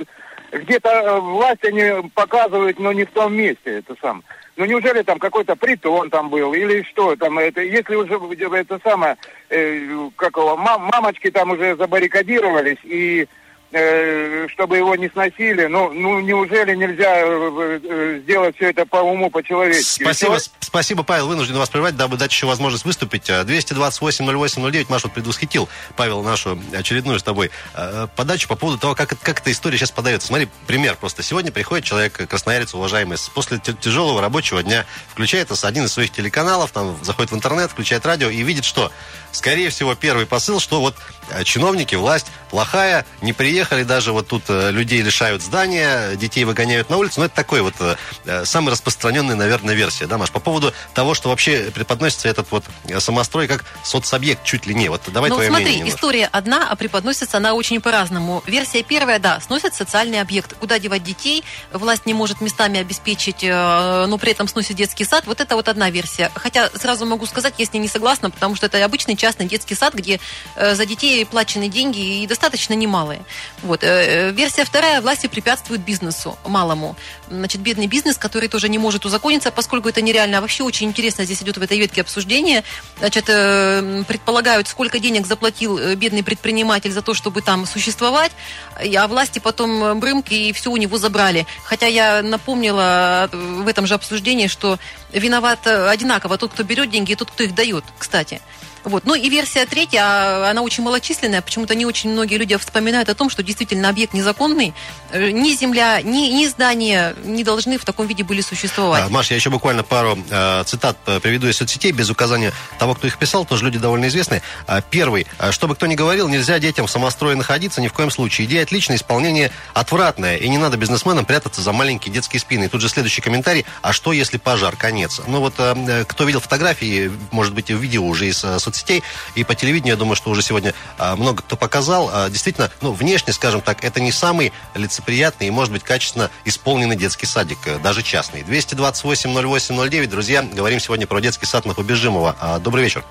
Где-то 0.52 0.90
э, 0.90 1.20
власть 1.20 1.64
они 1.66 2.10
показывают, 2.14 2.78
но 2.80 2.94
не 2.94 3.06
в 3.06 3.12
том 3.12 3.34
месте, 3.34 3.80
это 3.80 3.96
самое. 4.00 4.24
Ну 4.60 4.66
неужели 4.66 5.04
там 5.04 5.20
какой-то 5.20 5.56
притон 5.56 6.10
там 6.10 6.30
был 6.30 6.54
или 6.54 6.84
что 6.84 7.16
там? 7.16 7.40
Это 7.40 7.62
если 7.62 7.96
уже 7.96 8.20
это 8.54 8.78
самое 8.84 9.16
э, 9.50 10.10
как 10.18 10.36
мам- 10.36 10.90
мамочки 10.94 11.32
там 11.32 11.52
уже 11.52 11.78
забаррикадировались 11.78 12.80
и 12.84 13.26
чтобы 13.72 14.78
его 14.78 14.96
не 14.96 15.10
сносили 15.10 15.68
ну 15.68 15.94
ну 15.94 16.20
неужели 16.20 16.76
нельзя 16.76 17.22
э, 17.22 17.80
э, 17.84 18.20
сделать 18.24 18.56
все 18.56 18.72
это 18.72 18.86
по 18.86 18.98
уму 18.98 19.30
по 19.30 19.44
человечески 19.44 20.04
Спасибо, 20.04 20.40
с- 20.40 20.52
спасибо, 20.60 21.04
Павел. 21.04 21.28
Вынужден 21.28 21.58
вас 21.58 21.70
прервать, 21.70 21.96
дабы 21.96 22.18
дать 22.18 22.32
еще 22.32 22.46
возможность 22.46 22.86
выступить. 22.86 23.30
А, 23.30 23.44
228-08-09. 23.44 24.86
Маш 24.90 25.04
вот 25.04 25.14
предвосхитил, 25.14 25.70
Павел, 25.96 26.24
нашу 26.24 26.60
очередную 26.74 27.20
с 27.20 27.24
тобой 27.24 27.52
э, 27.76 28.08
подачу 28.16 28.48
по 28.48 28.56
поводу 28.56 28.80
того, 28.80 28.96
как, 28.96 29.10
как 29.22 29.42
эта 29.42 29.52
история 29.52 29.78
сейчас 29.78 29.92
подается. 29.92 30.28
Смотри, 30.28 30.48
пример 30.68 30.96
просто. 30.96 31.22
Сегодня 31.22 31.52
приходит 31.52 31.86
человек, 31.86 32.14
красноярец, 32.28 32.74
уважаемый, 32.74 33.18
после 33.34 33.60
тяжелого 33.60 34.22
рабочего 34.22 34.64
дня, 34.64 34.86
включает 35.12 35.52
один 35.64 35.86
из 35.86 35.94
своих 35.94 36.12
телеканалов, 36.12 36.72
там, 36.72 36.98
заходит 37.04 37.32
в 37.32 37.36
интернет, 37.36 37.72
включает 37.72 38.06
радио 38.06 38.30
и 38.30 38.42
видит, 38.44 38.66
что, 38.66 38.92
скорее 39.32 39.70
всего, 39.70 39.96
первый 39.96 40.26
посыл, 40.26 40.60
что 40.60 40.80
вот 40.80 40.96
э, 41.32 41.44
чиновники, 41.44 41.96
власть 41.96 42.28
плохая, 42.50 43.06
не 43.22 43.34
приехали, 43.60 43.84
даже 43.84 44.14
вот 44.14 44.26
тут 44.26 44.44
э, 44.48 44.72
людей 44.72 45.02
лишают 45.02 45.42
здания, 45.42 46.16
детей 46.16 46.46
выгоняют 46.46 46.90
на 46.90 46.96
улицу. 46.96 47.20
Ну, 47.20 47.26
это 47.26 47.36
такой 47.36 47.60
вот 47.62 47.74
э, 47.82 48.46
самый 48.46 48.70
распространенный, 48.70 49.36
наверное, 49.36 49.76
версия, 49.76 50.08
да, 50.08 50.18
Маш? 50.18 50.32
По 50.32 50.40
поводу 50.40 50.74
того, 50.94 51.14
что 51.14 51.28
вообще 51.28 51.70
преподносится 51.76 52.30
этот 52.30 52.50
вот 52.52 52.64
э, 52.86 53.02
самострой 53.02 53.50
как 53.50 53.66
соцобъект 53.84 54.46
чуть 54.46 54.66
ли 54.66 54.74
не. 54.74 54.88
Вот 54.88 55.02
давай 55.08 55.30
ну, 55.30 55.36
твое 55.36 55.50
смотри, 55.50 55.66
мнение 55.66 55.80
немножко. 55.80 55.98
история 55.98 56.30
одна, 56.32 56.70
а 56.70 56.76
преподносится 56.78 57.36
она 57.36 57.54
очень 57.54 57.82
по-разному. 57.82 58.42
Версия 58.48 58.82
первая, 58.82 59.20
да, 59.20 59.42
сносят 59.42 59.76
социальный 59.76 60.22
объект. 60.22 60.54
Куда 60.54 60.80
девать 60.80 61.04
детей? 61.04 61.44
Власть 61.74 62.06
не 62.06 62.14
может 62.14 62.40
местами 62.40 62.80
обеспечить, 62.80 63.44
но 63.44 64.18
при 64.22 64.32
этом 64.32 64.48
сносит 64.48 64.78
детский 64.78 65.04
сад. 65.04 65.26
Вот 65.28 65.42
это 65.42 65.56
вот 65.58 65.68
одна 65.68 65.90
версия. 65.90 66.32
Хотя 66.34 66.70
сразу 66.76 67.06
могу 67.06 67.26
сказать, 67.26 67.56
я 67.58 67.66
с 67.66 67.74
ней 67.74 67.80
не 67.80 67.90
согласна, 67.90 68.30
потому 68.30 68.56
что 68.56 68.68
это 68.68 68.86
обычный 68.86 69.18
частный 69.18 69.48
детский 69.48 69.76
сад, 69.76 69.94
где 69.94 70.22
за 70.56 70.86
детей 70.86 71.26
плачены 71.26 71.68
деньги 71.68 72.22
и 72.24 72.28
достаточно 72.28 72.74
немалые. 72.74 73.22
Вот. 73.64 73.84
Э, 73.84 73.88
э, 73.88 74.32
Версия 74.32 74.64
вторая, 74.64 75.02
власти 75.02 75.28
препятствуют 75.28 75.82
бизнесу, 75.82 76.38
малому. 76.46 76.96
Значит, 77.30 77.62
бедный 77.62 77.88
бизнес, 77.88 78.18
который 78.18 78.48
тоже 78.48 78.70
не 78.70 78.78
может 78.78 79.06
узакониться, 79.06 79.52
поскольку 79.52 79.90
это 79.90 80.02
нереально. 80.02 80.38
А 80.38 80.42
вообще 80.42 80.64
очень 80.64 80.88
интересно 80.88 81.26
здесь 81.26 81.42
идет 81.42 81.58
в 81.58 81.62
этой 81.62 81.78
ветке 81.78 82.02
обсуждение. 82.02 82.64
Значит, 83.00 83.26
э, 83.28 84.04
предполагают, 84.08 84.68
сколько 84.68 85.00
денег 85.00 85.28
заплатил 85.28 85.96
бедный 85.96 86.24
предприниматель 86.24 86.92
за 86.92 87.02
то, 87.02 87.14
чтобы 87.14 87.42
там 87.42 87.66
существовать, 87.66 88.32
а 88.76 89.08
власти 89.08 89.40
потом 89.40 90.00
брымки 90.00 90.34
и 90.34 90.54
все 90.54 90.72
у 90.72 90.78
него 90.78 90.98
забрали. 90.98 91.46
Хотя 91.64 91.88
я 91.88 92.22
напомнила 92.22 93.30
в 93.32 93.68
этом 93.68 93.88
же 93.88 93.94
обсуждении, 93.94 94.48
что 94.48 94.80
виноват 95.12 95.66
одинаково 95.68 96.38
тот, 96.38 96.54
кто 96.54 96.64
берет 96.64 96.90
деньги, 96.90 97.12
и 97.12 97.16
тот, 97.16 97.32
кто 97.32 97.44
их 97.44 97.56
дает, 97.56 97.84
кстати. 97.98 98.42
Вот. 98.84 99.06
Ну 99.06 99.16
и 99.16 99.30
версия 99.30 99.66
третья, 99.66 100.02
а, 100.04 100.50
она 100.50 100.62
очень 100.62 100.84
малочисленная. 100.84 101.42
Почему-то 101.42 101.76
не 101.76 101.86
очень 101.86 102.12
многие 102.12 102.36
люди 102.36 102.56
вспоминают 102.58 103.10
о 103.10 103.16
том, 103.16 103.30
что 103.30 103.44
действительно 103.44 103.90
объект 103.90 104.14
незаконный. 104.14 104.74
Э, 105.12 105.32
Ни 105.32 105.54
земля, 105.54 106.02
ни, 106.02 106.30
ни 106.30 106.48
здания 106.48 107.16
не 107.24 107.44
должны 107.44 107.78
в 107.78 107.86
таком 107.86 108.08
виде 108.08 108.24
были 108.24 108.42
существовать. 108.42 109.04
А, 109.06 109.10
Маш, 109.10 109.30
я 109.32 109.36
еще 109.36 109.50
буквально 109.50 109.84
пару 109.84 110.18
э, 110.30 110.64
цитат 110.66 110.98
э, 111.06 111.20
приведу 111.20 111.48
из 111.48 111.58
соцсетей, 111.58 111.92
без 111.92 112.10
указания 112.10 112.54
того, 112.78 112.96
кто 112.96 113.08
их 113.08 113.18
писал, 113.18 113.46
тоже 113.46 113.66
люди 113.66 113.78
довольно 113.80 114.08
известные. 114.08 114.42
А, 114.68 114.82
первый. 114.82 115.28
А, 115.38 115.52
Чтобы 115.52 115.76
кто 115.76 115.86
ни 115.88 115.96
говорил, 115.96 116.28
нельзя 116.28 116.60
детям 116.60 116.88
в 116.88 116.92
самострое 116.92 117.36
находиться 117.36 117.82
ни 117.82 117.88
в 117.88 117.94
коем 117.94 118.12
случае. 118.12 118.48
Идея 118.48 118.64
отличная, 118.64 118.98
исполнение 118.98 119.52
отвратное. 119.74 120.38
И 120.38 120.48
не 120.48 120.58
надо 120.58 120.78
бизнесменам 120.78 121.26
прятаться 121.26 121.62
за 121.62 121.72
маленькие 121.72 122.14
детские 122.14 122.40
спины. 122.40 122.66
И 122.66 122.68
тут 122.68 122.82
же 122.82 122.90
следующий 122.90 123.22
комментарий. 123.22 123.66
А 123.82 123.94
что, 123.94 124.14
если 124.14 124.38
пожар? 124.38 124.76
Конец. 124.76 125.22
Ну 125.28 125.40
вот, 125.40 125.56
э, 125.58 125.76
э, 125.88 126.06
кто 126.06 126.24
видел 126.24 126.40
фотографии, 126.40 127.12
может 127.32 127.54
быть, 127.54 127.70
и 127.70 127.74
видео 127.74 128.06
уже 128.06 128.28
из 128.28 128.44
э, 128.44 128.60
соцсетей, 128.70 129.04
и 129.36 129.44
по 129.44 129.56
телевидению, 129.56 129.94
я 129.94 129.98
думаю, 129.98 130.16
что 130.16 130.30
уже 130.30 130.42
сегодня 130.42 130.74
э, 130.98 131.16
много 131.16 131.42
кто 131.42 131.58
показал. 131.58 132.10
Э, 132.14 132.30
Действительно, 132.30 132.70
ну, 132.82 132.92
внешне, 132.92 133.34
скажем 133.34 133.62
так, 133.62 133.84
это 133.84 134.00
не 134.00 134.12
самый 134.12 134.54
лицеприятный 134.76 135.48
и, 135.48 135.52
может 135.52 135.74
быть, 135.74 135.84
качественно 135.84 136.30
исполненный 136.46 136.96
детский 136.96 137.26
садик, 137.26 137.58
э, 137.66 137.80
даже 137.80 138.04
частный. 138.04 138.42
228-08-09, 138.42 140.08
друзья, 140.08 140.44
говорим 140.44 140.80
сегодня 140.80 141.08
про 141.08 141.20
детский 141.20 141.46
сад 141.46 141.66
на 141.66 141.74
Побежимова. 141.74 142.36
А, 142.40 142.60
Добрый 142.60 142.84
вечер. 142.84 143.04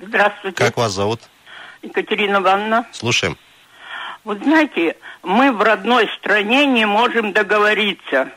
Здравствуйте. 0.00 0.56
Как 0.56 0.76
вас 0.76 0.92
зовут? 0.92 1.20
Екатерина 1.82 2.38
Ивановна. 2.38 2.86
Слушаем. 2.92 3.36
Вот 4.24 4.38
знаете, 4.42 4.96
мы 5.22 5.52
в 5.52 5.62
родной 5.62 6.08
стране 6.18 6.66
не 6.66 6.84
можем 6.84 7.32
договориться. 7.32 8.30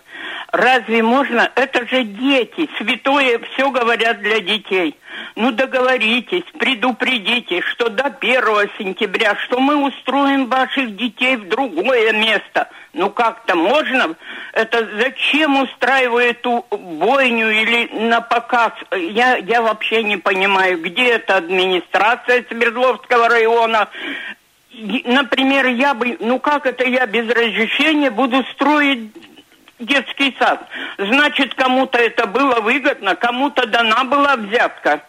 Разве 0.52 1.04
можно? 1.04 1.52
Это 1.56 1.86
же 1.88 2.04
дети. 2.04 2.70
Святое 2.78 3.40
все 3.40 3.70
говорят 3.70 4.20
для 4.22 4.40
детей. 4.40 4.96
Ну 5.36 5.52
договоритесь, 5.52 6.44
предупредите, 6.58 7.62
что 7.62 7.90
до 7.90 8.06
1 8.06 8.44
сентября, 8.78 9.36
что 9.44 9.60
мы 9.60 9.76
устроим 9.76 10.48
ваших 10.48 10.96
детей 10.96 11.36
в 11.36 11.48
другое 11.48 12.14
место. 12.14 12.68
Ну 12.94 13.12
как-то 13.12 13.56
можно? 13.56 14.16
Это 14.54 14.88
зачем 14.98 15.62
устраивают 15.62 16.40
эту 16.40 16.66
бойню 16.72 17.52
или 17.52 18.08
на 18.08 18.22
показ? 18.22 18.72
Я, 18.92 19.38
я 19.38 19.62
вообще 19.62 20.04
не 20.04 20.18
понимаю, 20.18 20.82
где 20.82 21.10
эта 21.10 21.38
администрация 21.38 22.44
Свердловского 22.50 23.30
района, 23.30 23.90
например, 25.06 25.68
я 25.68 25.94
бы, 25.94 26.18
ну 26.20 26.40
как 26.40 26.66
это 26.66 26.86
я 26.86 27.06
без 27.06 27.30
разрешения 27.30 28.10
буду 28.10 28.44
строить 28.54 29.12
детский 29.80 30.36
сад? 30.40 30.68
Значит, 30.98 31.54
кому-то 31.56 31.98
это 31.98 32.28
было 32.28 32.60
выгодно, 32.60 33.16
кому-то 33.16 33.66
дана 33.66 34.04
была 34.04 34.36
взятка 34.36 35.02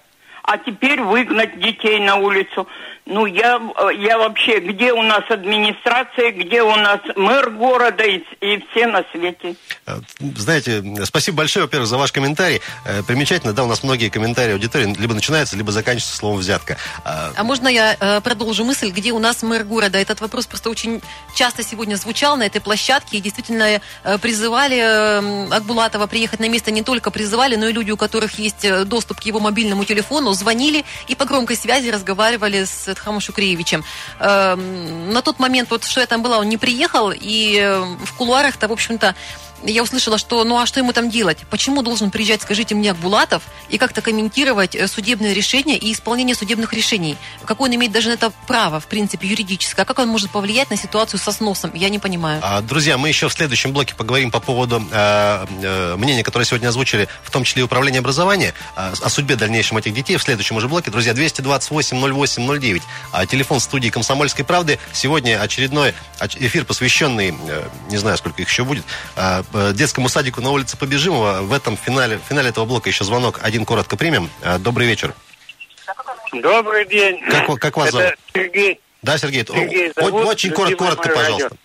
а 0.42 0.58
теперь 0.58 1.00
выгнать 1.00 1.60
детей 1.60 2.00
на 2.00 2.16
улицу. 2.16 2.66
Ну, 3.10 3.26
я, 3.26 3.60
я 3.98 4.18
вообще, 4.18 4.60
где 4.60 4.92
у 4.92 5.02
нас 5.02 5.24
администрация, 5.28 6.30
где 6.30 6.62
у 6.62 6.76
нас 6.76 7.00
мэр 7.16 7.50
города 7.50 8.04
и, 8.04 8.22
и 8.40 8.64
все 8.70 8.86
на 8.86 9.04
свете. 9.10 9.56
Э, 9.84 9.98
знаете, 10.36 10.84
спасибо 11.04 11.38
большое, 11.38 11.64
во-первых, 11.64 11.88
за 11.88 11.98
ваш 11.98 12.12
комментарий. 12.12 12.60
Э, 12.86 13.02
примечательно, 13.02 13.52
да, 13.52 13.64
у 13.64 13.66
нас 13.66 13.82
многие 13.82 14.10
комментарии 14.10 14.52
аудитории 14.52 14.94
либо 14.96 15.12
начинаются, 15.12 15.56
либо 15.56 15.72
заканчиваются 15.72 16.16
словом 16.16 16.38
«взятка». 16.38 16.76
А, 17.04 17.32
а 17.36 17.42
можно 17.42 17.66
я 17.66 17.96
э, 17.98 18.20
продолжу 18.20 18.64
мысль, 18.64 18.90
где 18.90 19.10
у 19.10 19.18
нас 19.18 19.42
мэр 19.42 19.64
города? 19.64 19.98
Этот 19.98 20.20
вопрос 20.20 20.46
просто 20.46 20.70
очень 20.70 21.02
часто 21.34 21.64
сегодня 21.64 21.96
звучал 21.96 22.36
на 22.36 22.44
этой 22.44 22.60
площадке, 22.60 23.18
и 23.18 23.20
действительно 23.20 23.80
призывали 24.22 25.50
Акбулатова 25.52 26.06
приехать 26.06 26.38
на 26.38 26.48
место, 26.48 26.70
не 26.70 26.82
только 26.82 27.10
призывали, 27.10 27.56
но 27.56 27.66
и 27.66 27.72
люди, 27.72 27.90
у 27.90 27.96
которых 27.96 28.38
есть 28.38 28.64
доступ 28.84 29.20
к 29.20 29.24
его 29.24 29.40
мобильному 29.40 29.84
телефону, 29.84 30.32
звонили 30.32 30.84
и 31.08 31.16
по 31.16 31.24
громкой 31.24 31.56
связи 31.56 31.88
разговаривали 31.88 32.64
с 32.64 32.94
Эдхамом 33.00 33.20
Шукреевичем. 33.20 33.84
Эм, 34.18 35.12
на 35.12 35.22
тот 35.22 35.38
момент, 35.38 35.70
вот 35.70 35.84
что 35.84 36.00
я 36.00 36.06
там 36.06 36.22
была, 36.22 36.38
он 36.38 36.48
не 36.48 36.58
приехал, 36.58 37.10
и 37.10 37.58
э, 37.58 37.80
в 37.80 38.12
кулуарах-то, 38.16 38.68
в 38.68 38.72
общем-то, 38.72 39.14
я 39.64 39.82
услышала, 39.82 40.18
что 40.18 40.44
ну 40.44 40.58
а 40.58 40.66
что 40.66 40.80
ему 40.80 40.92
там 40.92 41.10
делать? 41.10 41.38
Почему 41.50 41.82
должен 41.82 42.10
приезжать, 42.10 42.42
скажите 42.42 42.74
мне, 42.74 42.90
Акбулатов 42.90 43.42
и 43.68 43.78
как-то 43.78 44.02
комментировать 44.02 44.74
э, 44.74 44.86
судебные 44.86 45.34
решения 45.34 45.76
и 45.76 45.92
исполнение 45.92 46.34
судебных 46.34 46.72
решений? 46.72 47.16
Какое 47.44 47.68
он 47.68 47.74
имеет 47.76 47.92
даже 47.92 48.08
на 48.08 48.14
это 48.14 48.32
право, 48.46 48.80
в 48.80 48.86
принципе, 48.86 49.28
юридическое? 49.28 49.84
А 49.84 49.86
как 49.86 49.98
он 49.98 50.08
может 50.08 50.30
повлиять 50.30 50.70
на 50.70 50.76
ситуацию 50.76 51.20
со 51.20 51.32
сносом? 51.32 51.72
Я 51.74 51.88
не 51.88 51.98
понимаю. 51.98 52.40
А, 52.42 52.60
друзья, 52.60 52.98
мы 52.98 53.08
еще 53.08 53.28
в 53.28 53.32
следующем 53.32 53.72
блоке 53.72 53.94
поговорим 53.94 54.30
по 54.30 54.40
поводу 54.40 54.82
э, 54.90 55.46
э, 55.62 55.96
мнения, 55.96 56.22
которое 56.22 56.44
сегодня 56.44 56.68
озвучили, 56.68 57.08
в 57.22 57.30
том 57.30 57.44
числе 57.44 57.62
и 57.62 57.64
управление 57.64 58.00
образования, 58.00 58.54
э, 58.76 58.92
о 59.00 59.08
судьбе 59.08 59.36
дальнейшем 59.36 59.78
этих 59.78 59.94
детей 59.94 60.16
в 60.16 60.22
следующем 60.22 60.56
уже 60.56 60.68
блоке. 60.68 60.90
Друзья, 60.90 61.12
228-08-09, 61.12 62.82
а 63.12 63.26
телефон 63.26 63.60
студии 63.60 63.88
«Комсомольской 63.88 64.44
правды». 64.44 64.78
Сегодня 64.92 65.40
очередной 65.40 65.94
эфир, 66.20 66.64
посвященный, 66.64 67.34
э, 67.48 67.68
не 67.90 67.96
знаю, 67.96 68.16
сколько 68.16 68.42
их 68.42 68.48
еще 68.48 68.64
будет, 68.64 68.84
э, 69.16 69.30
Э, 69.49 69.49
детскому 69.72 70.08
садику 70.08 70.40
на 70.40 70.50
улице 70.50 70.76
Побежимова. 70.76 71.42
В 71.42 71.52
этом 71.52 71.76
финале, 71.76 72.18
в 72.18 72.28
финале 72.28 72.50
этого 72.50 72.64
блока 72.64 72.88
еще 72.88 73.04
звонок. 73.04 73.40
Один 73.42 73.64
коротко 73.64 73.96
примем. 73.96 74.30
Э, 74.42 74.58
добрый 74.58 74.86
вечер. 74.86 75.14
Добрый 76.32 76.86
день. 76.86 77.20
Как, 77.28 77.46
как 77.58 77.76
вас 77.76 77.88
Это 77.88 77.98
зовут? 77.98 78.14
Сергей. 78.34 78.80
Да, 79.02 79.18
Сергей. 79.18 79.44
Сергей 79.46 79.92
зовут, 79.96 80.24
очень 80.26 80.50
коротко, 80.50 80.76
коротко 80.76 81.08
пожалуйста. 81.08 81.48
Радио. 81.48 81.56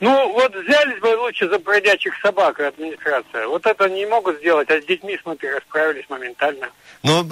Ну, 0.00 0.32
вот 0.32 0.54
взялись 0.54 1.00
бы 1.00 1.16
лучше 1.20 1.48
за 1.48 1.58
бродячих 1.58 2.14
собак 2.20 2.58
администрация. 2.58 3.46
Вот 3.46 3.64
это 3.64 3.88
не 3.88 4.04
могут 4.06 4.38
сделать, 4.38 4.68
а 4.70 4.80
с 4.80 4.84
детьми, 4.84 5.18
смотри, 5.22 5.48
расправились 5.50 6.04
моментально. 6.08 6.68
Ну, 7.04 7.26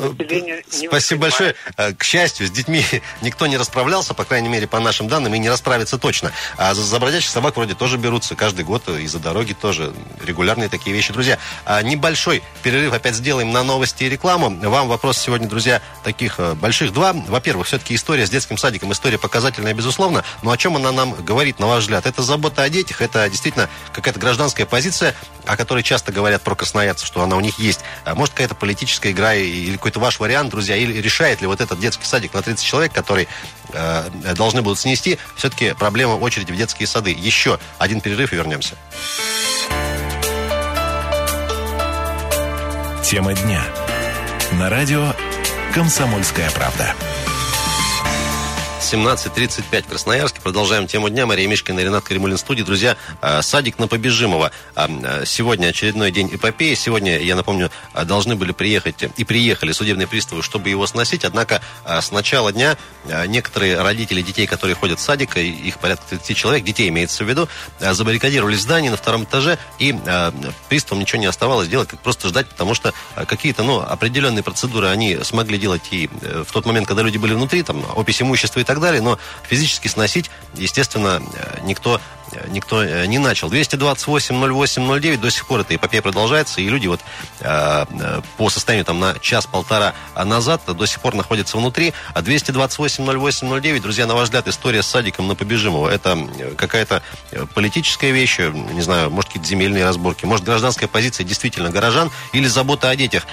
спасибо 0.68 1.22
большое. 1.22 1.56
Э, 1.76 1.92
к 1.92 2.04
счастью, 2.04 2.46
с 2.46 2.50
детьми 2.50 2.84
никто 3.22 3.46
не 3.48 3.56
расправлялся, 3.56 4.14
по 4.14 4.24
крайней 4.24 4.48
мере, 4.48 4.68
по 4.68 4.78
нашим 4.78 5.08
данным, 5.08 5.34
и 5.34 5.38
не 5.38 5.50
расправится 5.50 5.98
точно. 5.98 6.30
А 6.56 6.72
за, 6.74 6.82
за 6.82 7.00
бродячих 7.00 7.30
собак 7.30 7.56
вроде 7.56 7.74
тоже 7.74 7.96
берутся 7.98 8.36
каждый 8.36 8.64
год, 8.64 8.88
и 8.88 9.06
за 9.08 9.18
дороги 9.18 9.54
тоже 9.54 9.92
регулярные 10.24 10.68
такие 10.68 10.94
вещи. 10.94 11.12
Друзья, 11.12 11.38
а 11.64 11.82
небольшой 11.82 12.42
перерыв 12.62 12.92
опять 12.92 13.16
сделаем 13.16 13.50
на 13.50 13.64
новости 13.64 14.04
и 14.04 14.08
рекламу. 14.08 14.50
Вам 14.50 14.88
вопрос 14.88 15.18
сегодня, 15.18 15.48
друзья, 15.48 15.82
таких 16.04 16.38
э, 16.38 16.54
больших 16.54 16.92
два. 16.92 17.12
Во-первых, 17.12 17.66
все-таки 17.66 17.96
история 17.96 18.24
с 18.24 18.30
детским 18.30 18.56
садиком, 18.56 18.92
история 18.92 19.18
показательная, 19.18 19.74
безусловно, 19.74 20.22
но 20.42 20.52
о 20.52 20.56
чем 20.56 20.76
она 20.76 20.92
нам 20.92 21.12
говорит, 21.12 21.58
на 21.58 21.66
ваш 21.66 21.82
взгляд? 21.82 22.06
Это 22.06 22.22
забота 22.22 22.51
о 22.58 22.68
детях, 22.68 23.00
это 23.00 23.28
действительно 23.28 23.68
какая-то 23.92 24.20
гражданская 24.20 24.66
позиция, 24.66 25.14
о 25.46 25.56
которой 25.56 25.82
часто 25.82 26.12
говорят 26.12 26.42
про 26.42 26.54
красноярцев, 26.54 27.06
что 27.06 27.22
она 27.22 27.36
у 27.36 27.40
них 27.40 27.58
есть. 27.58 27.80
А 28.04 28.14
может, 28.14 28.34
какая-то 28.34 28.54
политическая 28.54 29.12
игра 29.12 29.34
или 29.34 29.76
какой-то 29.76 30.00
ваш 30.00 30.20
вариант, 30.20 30.50
друзья, 30.50 30.76
или 30.76 31.00
решает 31.00 31.40
ли 31.40 31.46
вот 31.46 31.60
этот 31.60 31.78
детский 31.80 32.04
садик 32.04 32.34
на 32.34 32.42
30 32.42 32.64
человек, 32.64 32.92
который 32.92 33.28
э, 33.72 34.10
должны 34.36 34.62
будут 34.62 34.78
снести, 34.78 35.18
все-таки 35.36 35.74
проблема 35.74 36.12
очереди 36.12 36.52
в 36.52 36.56
детские 36.56 36.86
сады. 36.86 37.10
Еще 37.10 37.58
один 37.78 38.00
перерыв 38.00 38.32
и 38.32 38.36
вернемся. 38.36 38.76
Тема 43.04 43.34
дня. 43.34 43.62
На 44.52 44.70
радио 44.70 45.12
«Комсомольская 45.74 46.50
правда». 46.50 46.94
17.35 48.92 49.84
в 49.84 49.88
Красноярске. 49.88 50.42
Продолжаем 50.42 50.86
тему 50.86 51.08
дня. 51.08 51.24
Мария 51.24 51.48
Мишкина 51.48 51.80
и 51.80 51.84
Ренат 51.84 52.04
Каримулин 52.04 52.36
студии. 52.36 52.62
Друзья, 52.62 52.98
а, 53.22 53.40
садик 53.40 53.78
на 53.78 53.88
Побежимова. 53.88 54.50
А, 54.74 54.86
а, 54.86 55.24
сегодня 55.24 55.68
очередной 55.68 56.10
день 56.10 56.28
эпопеи. 56.30 56.74
Сегодня, 56.74 57.18
я 57.18 57.34
напомню, 57.34 57.70
должны 58.04 58.36
были 58.36 58.52
приехать 58.52 58.96
и 59.16 59.24
приехали 59.24 59.72
судебные 59.72 60.06
приставы, 60.06 60.42
чтобы 60.42 60.68
его 60.68 60.86
сносить. 60.86 61.24
Однако 61.24 61.62
с 61.86 62.10
начала 62.10 62.52
дня 62.52 62.76
некоторые 63.28 63.80
родители 63.80 64.20
детей, 64.20 64.46
которые 64.46 64.76
ходят 64.76 64.98
в 64.98 65.02
садик, 65.02 65.38
их 65.38 65.78
порядка 65.78 66.04
30 66.10 66.36
человек, 66.36 66.62
детей 66.62 66.90
имеется 66.90 67.24
в 67.24 67.28
виду, 67.28 67.48
забаррикадировали 67.80 68.56
здание 68.56 68.90
на 68.90 68.98
втором 68.98 69.24
этаже, 69.24 69.58
и 69.78 69.96
приставам 70.68 71.00
ничего 71.00 71.20
не 71.20 71.26
оставалось 71.26 71.68
делать, 71.68 71.88
как 71.88 72.00
просто 72.00 72.28
ждать, 72.28 72.46
потому 72.46 72.74
что 72.74 72.92
какие-то 73.26 73.62
ну, 73.62 73.80
определенные 73.80 74.42
процедуры 74.42 74.88
они 74.88 75.18
смогли 75.22 75.58
делать 75.58 75.82
и 75.90 76.10
э, 76.20 76.44
в 76.46 76.52
тот 76.52 76.66
момент, 76.66 76.86
когда 76.86 77.02
люди 77.02 77.18
были 77.18 77.34
внутри, 77.34 77.62
там, 77.62 77.84
опись 77.94 78.20
имущества 78.20 78.60
и 78.60 78.64
так 78.64 78.80
далее, 78.81 78.81
но 79.00 79.18
физически 79.48 79.88
сносить, 79.88 80.30
естественно, 80.54 81.22
э, 81.34 81.58
никто 81.62 82.00
никто 82.48 82.82
э, 82.82 83.06
не 83.06 83.18
начал. 83.18 83.50
228-08-09, 83.50 85.16
до 85.18 85.30
сих 85.30 85.46
пор 85.46 85.60
эта 85.60 85.74
эпопея 85.74 86.02
продолжается, 86.02 86.60
и 86.60 86.68
люди 86.68 86.86
вот 86.86 87.00
э, 87.40 87.84
э, 87.88 88.20
по 88.36 88.50
состоянию 88.50 88.84
там 88.84 89.00
на 89.00 89.18
час-полтора 89.18 89.94
назад 90.16 90.62
до 90.66 90.86
сих 90.86 91.00
пор 91.00 91.14
находятся 91.14 91.56
внутри. 91.56 91.92
А 92.14 92.22
228-08-09, 92.22 93.80
друзья, 93.80 94.06
на 94.06 94.14
ваш 94.14 94.24
взгляд, 94.24 94.48
история 94.48 94.82
с 94.82 94.86
садиком 94.86 95.28
на 95.28 95.34
Побежимого, 95.34 95.88
это 95.88 96.18
какая-то 96.56 97.02
политическая 97.54 98.12
вещь, 98.12 98.38
не 98.38 98.82
знаю, 98.82 99.10
может, 99.10 99.28
какие-то 99.28 99.48
земельные 99.48 99.84
разборки, 99.84 100.24
может, 100.24 100.44
гражданская 100.44 100.88
позиция 100.88 101.24
действительно 101.24 101.70
горожан 101.70 102.10
или 102.32 102.46
забота 102.46 102.90
о 102.90 102.96
детях 102.96 103.26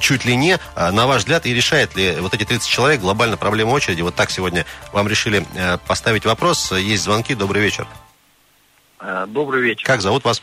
чуть 0.00 0.24
ли 0.24 0.36
не, 0.36 0.58
на 0.76 1.06
ваш 1.06 1.22
взгляд, 1.22 1.46
и 1.46 1.54
решает 1.54 1.96
ли 1.96 2.16
вот 2.20 2.34
эти 2.34 2.44
30 2.44 2.68
человек 2.68 3.00
глобально 3.00 3.36
проблему 3.36 3.72
очереди? 3.72 4.02
Вот 4.02 4.14
так 4.14 4.30
сегодня 4.30 4.64
вам 4.92 5.08
решили 5.08 5.46
поставить 5.86 6.24
вопрос. 6.24 6.72
Есть 6.72 7.04
звонки. 7.04 7.34
Добрый 7.34 7.62
вечер. 7.62 7.86
Э, 9.06 9.26
добрый 9.28 9.62
вечер. 9.62 9.86
Как 9.86 10.00
зовут 10.00 10.24
вас? 10.24 10.42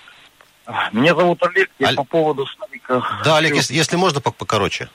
Меня 0.92 1.16
зовут 1.16 1.42
Олег. 1.42 1.72
Я 1.80 1.88
Аль... 1.88 1.96
по 1.96 2.04
поводу 2.04 2.46
садика... 2.46 3.04
Да, 3.26 3.38
Олег, 3.38 3.56
если, 3.56 3.74
если 3.74 3.96
можно, 3.96 4.22
покороче. 4.22 4.88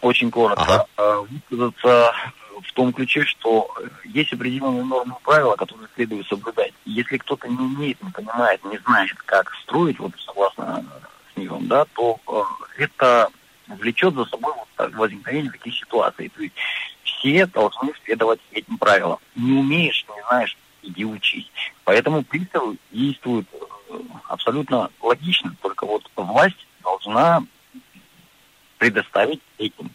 Очень 0.00 0.30
коротко. 0.30 0.62
Ага. 0.62 0.86
Э, 0.96 1.24
высказаться 1.28 2.14
в 2.62 2.72
том 2.74 2.92
ключе, 2.92 3.24
что 3.24 3.74
есть 4.04 4.32
определенные 4.32 4.84
нормы 4.84 5.16
и 5.20 5.24
правила, 5.24 5.56
которые 5.56 5.88
следует 5.96 6.26
соблюдать. 6.28 6.72
Если 6.84 7.16
кто-то 7.18 7.48
не 7.48 7.56
умеет, 7.56 8.00
не 8.02 8.10
понимает, 8.10 8.64
не 8.64 8.78
знает, 8.78 9.14
как 9.24 9.52
строить, 9.64 9.98
вот 9.98 10.12
согласно 10.24 10.84
с 11.34 11.36
ним, 11.36 11.66
да, 11.66 11.86
то 11.86 12.20
э, 12.28 12.84
это 12.84 13.30
влечет 13.66 14.14
за 14.14 14.26
собой 14.26 14.52
вот 14.56 14.94
возникновение 14.94 15.50
таких 15.50 15.74
ситуаций. 15.74 16.28
То 16.28 16.40
есть 16.40 16.54
все 17.02 17.46
должны 17.46 17.92
следовать 18.04 18.40
этим 18.52 18.78
правилам. 18.78 19.18
Не 19.34 19.58
умеешь, 19.58 20.06
не 20.08 20.22
знаешь, 20.28 20.56
иди 20.86 21.04
учись. 21.04 21.50
Поэтому 21.84 22.22
приставы 22.22 22.76
действуют 22.92 23.46
э, 23.90 23.98
абсолютно 24.28 24.90
логично, 25.02 25.54
только 25.62 25.86
вот 25.86 26.02
власть 26.16 26.66
должна 26.82 27.42
предоставить 28.78 29.40
этим 29.58 29.90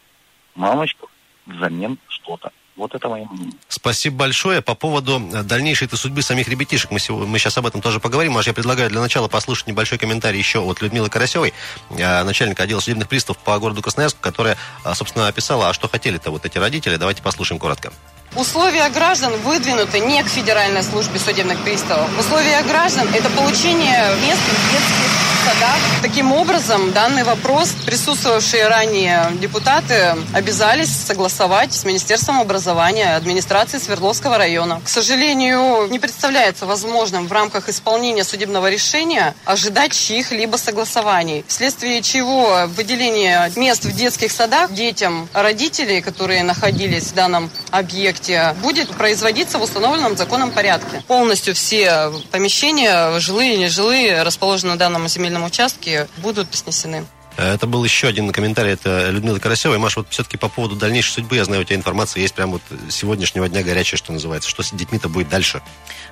мамочкам 0.55 1.09
взамен 1.45 1.97
что-то. 2.07 2.51
Вот 2.77 2.95
это 2.95 3.09
мое 3.09 3.27
мнение. 3.29 3.53
Спасибо 3.67 4.17
большое. 4.17 4.61
По 4.61 4.75
поводу 4.75 5.21
э, 5.33 5.43
дальнейшей 5.43 5.87
этой 5.87 5.97
судьбы 5.97 6.21
самих 6.21 6.47
ребятишек, 6.47 6.89
мы, 6.89 6.99
сегодня, 6.99 7.27
мы 7.27 7.37
сейчас 7.37 7.57
об 7.57 7.67
этом 7.67 7.81
тоже 7.81 7.99
поговорим. 7.99 8.33
Маш, 8.33 8.47
я 8.47 8.53
предлагаю 8.53 8.89
для 8.89 9.01
начала 9.01 9.27
послушать 9.27 9.67
небольшой 9.67 9.97
комментарий 9.97 10.39
еще 10.39 10.59
от 10.59 10.81
Людмилы 10.81 11.09
Карасевой, 11.09 11.53
э, 11.89 12.23
начальника 12.23 12.63
отдела 12.63 12.79
судебных 12.79 13.07
приставов 13.07 13.41
по 13.43 13.57
городу 13.59 13.81
Красноярску, 13.81 14.21
которая, 14.21 14.57
собственно, 14.93 15.27
описала, 15.27 15.69
а 15.69 15.73
что 15.73 15.87
хотели-то 15.89 16.31
вот 16.31 16.45
эти 16.45 16.57
родители. 16.57 16.95
Давайте 16.95 17.21
послушаем 17.21 17.59
коротко. 17.59 17.91
Условия 18.35 18.87
граждан 18.89 19.33
выдвинуты 19.41 19.99
не 19.99 20.23
к 20.23 20.27
Федеральной 20.27 20.83
службе 20.83 21.19
судебных 21.19 21.59
приставов. 21.63 22.07
Условия 22.17 22.61
граждан– 22.61 23.09
это 23.13 23.29
получение 23.29 24.05
мест 24.25 24.39
в 24.39 24.71
детских 24.71 25.30
садах. 25.41 25.77
Таким 26.01 26.31
образом, 26.31 26.91
данный 26.91 27.23
вопрос 27.23 27.69
присутствовавшие 27.85 28.67
ранее 28.67 29.31
депутаты 29.39 30.15
обязались 30.33 30.91
согласовать 30.91 31.73
с 31.73 31.83
Министерством 31.83 32.39
образования 32.39 33.15
администрации 33.15 33.77
Свердловского 33.77 34.37
района. 34.37 34.81
К 34.83 34.89
сожалению, 34.89 35.87
не 35.89 35.99
представляется 35.99 36.65
возможным 36.65 37.27
в 37.27 37.31
рамках 37.31 37.69
исполнения 37.69 38.23
судебного 38.23 38.69
решения 38.69 39.33
ожидать 39.45 39.93
чьих-либо 39.93 40.57
согласований, 40.57 41.43
вследствие 41.47 42.01
чего 42.01 42.67
выделение 42.67 43.51
мест 43.55 43.85
в 43.85 43.95
детских 43.95 44.31
садах 44.31 44.73
детям 44.73 45.27
родителей, 45.33 46.01
которые 46.01 46.43
находились 46.43 47.05
в 47.05 47.13
данном 47.13 47.49
объекте, 47.71 48.55
будет 48.61 48.89
производиться 48.89 49.57
в 49.57 49.63
установленном 49.63 50.17
законном 50.17 50.51
порядке. 50.51 51.03
Полностью 51.07 51.55
все 51.55 52.11
помещения, 52.31 53.19
жилые 53.19 53.55
и 53.55 53.57
нежилые, 53.57 54.23
расположенные 54.23 54.73
на 54.73 54.77
данном 54.77 55.07
земельном 55.07 55.30
участке, 55.39 56.07
будут 56.17 56.53
снесены. 56.53 57.05
Это 57.37 57.65
был 57.65 57.83
еще 57.83 58.07
один 58.07 58.31
комментарий, 58.31 58.73
это 58.73 59.09
Людмила 59.09 59.39
Карасева. 59.39 59.73
И, 59.75 59.77
Маша, 59.77 59.99
вот 60.01 60.09
все-таки 60.09 60.37
по 60.37 60.49
поводу 60.49 60.75
дальнейшей 60.75 61.11
судьбы, 61.11 61.37
я 61.37 61.45
знаю, 61.45 61.61
у 61.61 61.63
тебя 61.63 61.77
информация 61.77 62.21
есть 62.21 62.33
прямо 62.33 62.53
вот 62.53 62.61
сегодняшнего 62.89 63.47
дня 63.47 63.63
горячая, 63.63 63.97
что 63.97 64.11
называется. 64.11 64.49
Что 64.49 64.63
с 64.63 64.71
детьми-то 64.71 65.07
будет 65.07 65.29
дальше? 65.29 65.61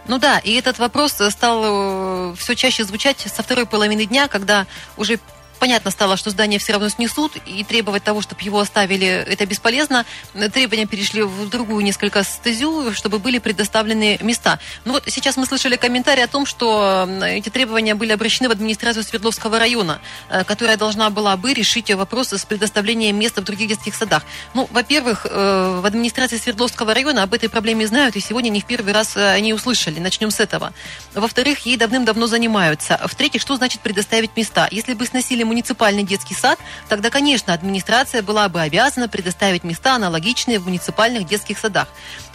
Ну 0.07 0.17
да, 0.17 0.39
и 0.39 0.53
этот 0.53 0.79
вопрос 0.79 1.21
стал 1.29 2.31
э, 2.31 2.35
все 2.37 2.55
чаще 2.55 2.85
звучать 2.85 3.19
со 3.19 3.43
второй 3.43 3.65
половины 3.65 4.05
дня, 4.05 4.27
когда 4.27 4.65
уже 4.95 5.19
понятно 5.59 5.91
стало, 5.91 6.17
что 6.17 6.29
здание 6.29 6.59
все 6.59 6.73
равно 6.73 6.89
снесут, 6.89 7.33
и 7.45 7.63
требовать 7.63 8.03
того, 8.03 8.21
чтобы 8.21 8.41
его 8.41 8.59
оставили, 8.59 9.05
это 9.05 9.45
бесполезно. 9.45 10.05
Требования 10.53 10.85
перешли 10.85 11.21
в 11.23 11.49
другую 11.49 11.83
несколько 11.83 12.23
стезю, 12.23 12.93
чтобы 12.93 13.19
были 13.19 13.39
предоставлены 13.39 14.17
места. 14.21 14.59
Ну 14.85 14.93
вот 14.93 15.03
сейчас 15.07 15.37
мы 15.37 15.45
слышали 15.45 15.75
комментарий 15.75 16.23
о 16.23 16.27
том, 16.27 16.45
что 16.45 17.07
эти 17.23 17.49
требования 17.49 17.95
были 17.95 18.11
обращены 18.11 18.49
в 18.49 18.51
администрацию 18.51 19.03
Свердловского 19.03 19.59
района, 19.59 19.99
э, 20.29 20.43
которая 20.43 20.77
должна 20.77 21.09
была 21.09 21.35
бы 21.37 21.53
решить 21.53 21.91
вопросы 21.91 22.37
с 22.37 22.45
предоставлением 22.45 23.17
места 23.17 23.41
в 23.41 23.43
других 23.43 23.67
детских 23.69 23.95
садах. 23.95 24.23
Ну, 24.53 24.67
во-первых, 24.71 25.25
э, 25.29 25.79
в 25.81 25.85
администрации 25.85 26.37
Свердловского 26.37 26.93
района 26.93 27.23
об 27.23 27.33
этой 27.33 27.49
проблеме 27.49 27.85
знают, 27.87 28.15
и 28.15 28.19
сегодня 28.19 28.49
не 28.49 28.61
в 28.61 28.65
первый 28.65 28.93
раз 28.93 29.17
э, 29.17 29.33
они 29.33 29.53
услышали. 29.53 29.99
Начнем 29.99 30.31
с 30.31 30.39
этого. 30.39 30.73
Во-вторых, 31.13 31.65
ей 31.65 31.77
давным-давно 31.77 32.27
занимаются. 32.27 32.99
В-третьих, 33.05 33.41
что 33.41 33.55
значит 33.55 33.81
предоставить 33.81 34.35
места? 34.35 34.67
Если 34.71 34.93
бы 34.93 35.05
сносили 35.05 35.43
муниципальный 35.49 36.03
детский 36.03 36.35
сад, 36.35 36.59
тогда, 36.87 37.09
конечно, 37.09 37.53
администрация 37.53 38.21
была 38.21 38.47
бы 38.47 38.61
обязана 38.61 39.09
предоставить 39.09 39.63
места 39.63 39.95
аналогичные 39.95 40.59
в 40.59 40.65
муниципальных 40.65 41.27
детских 41.27 41.57
садах. 41.57 41.87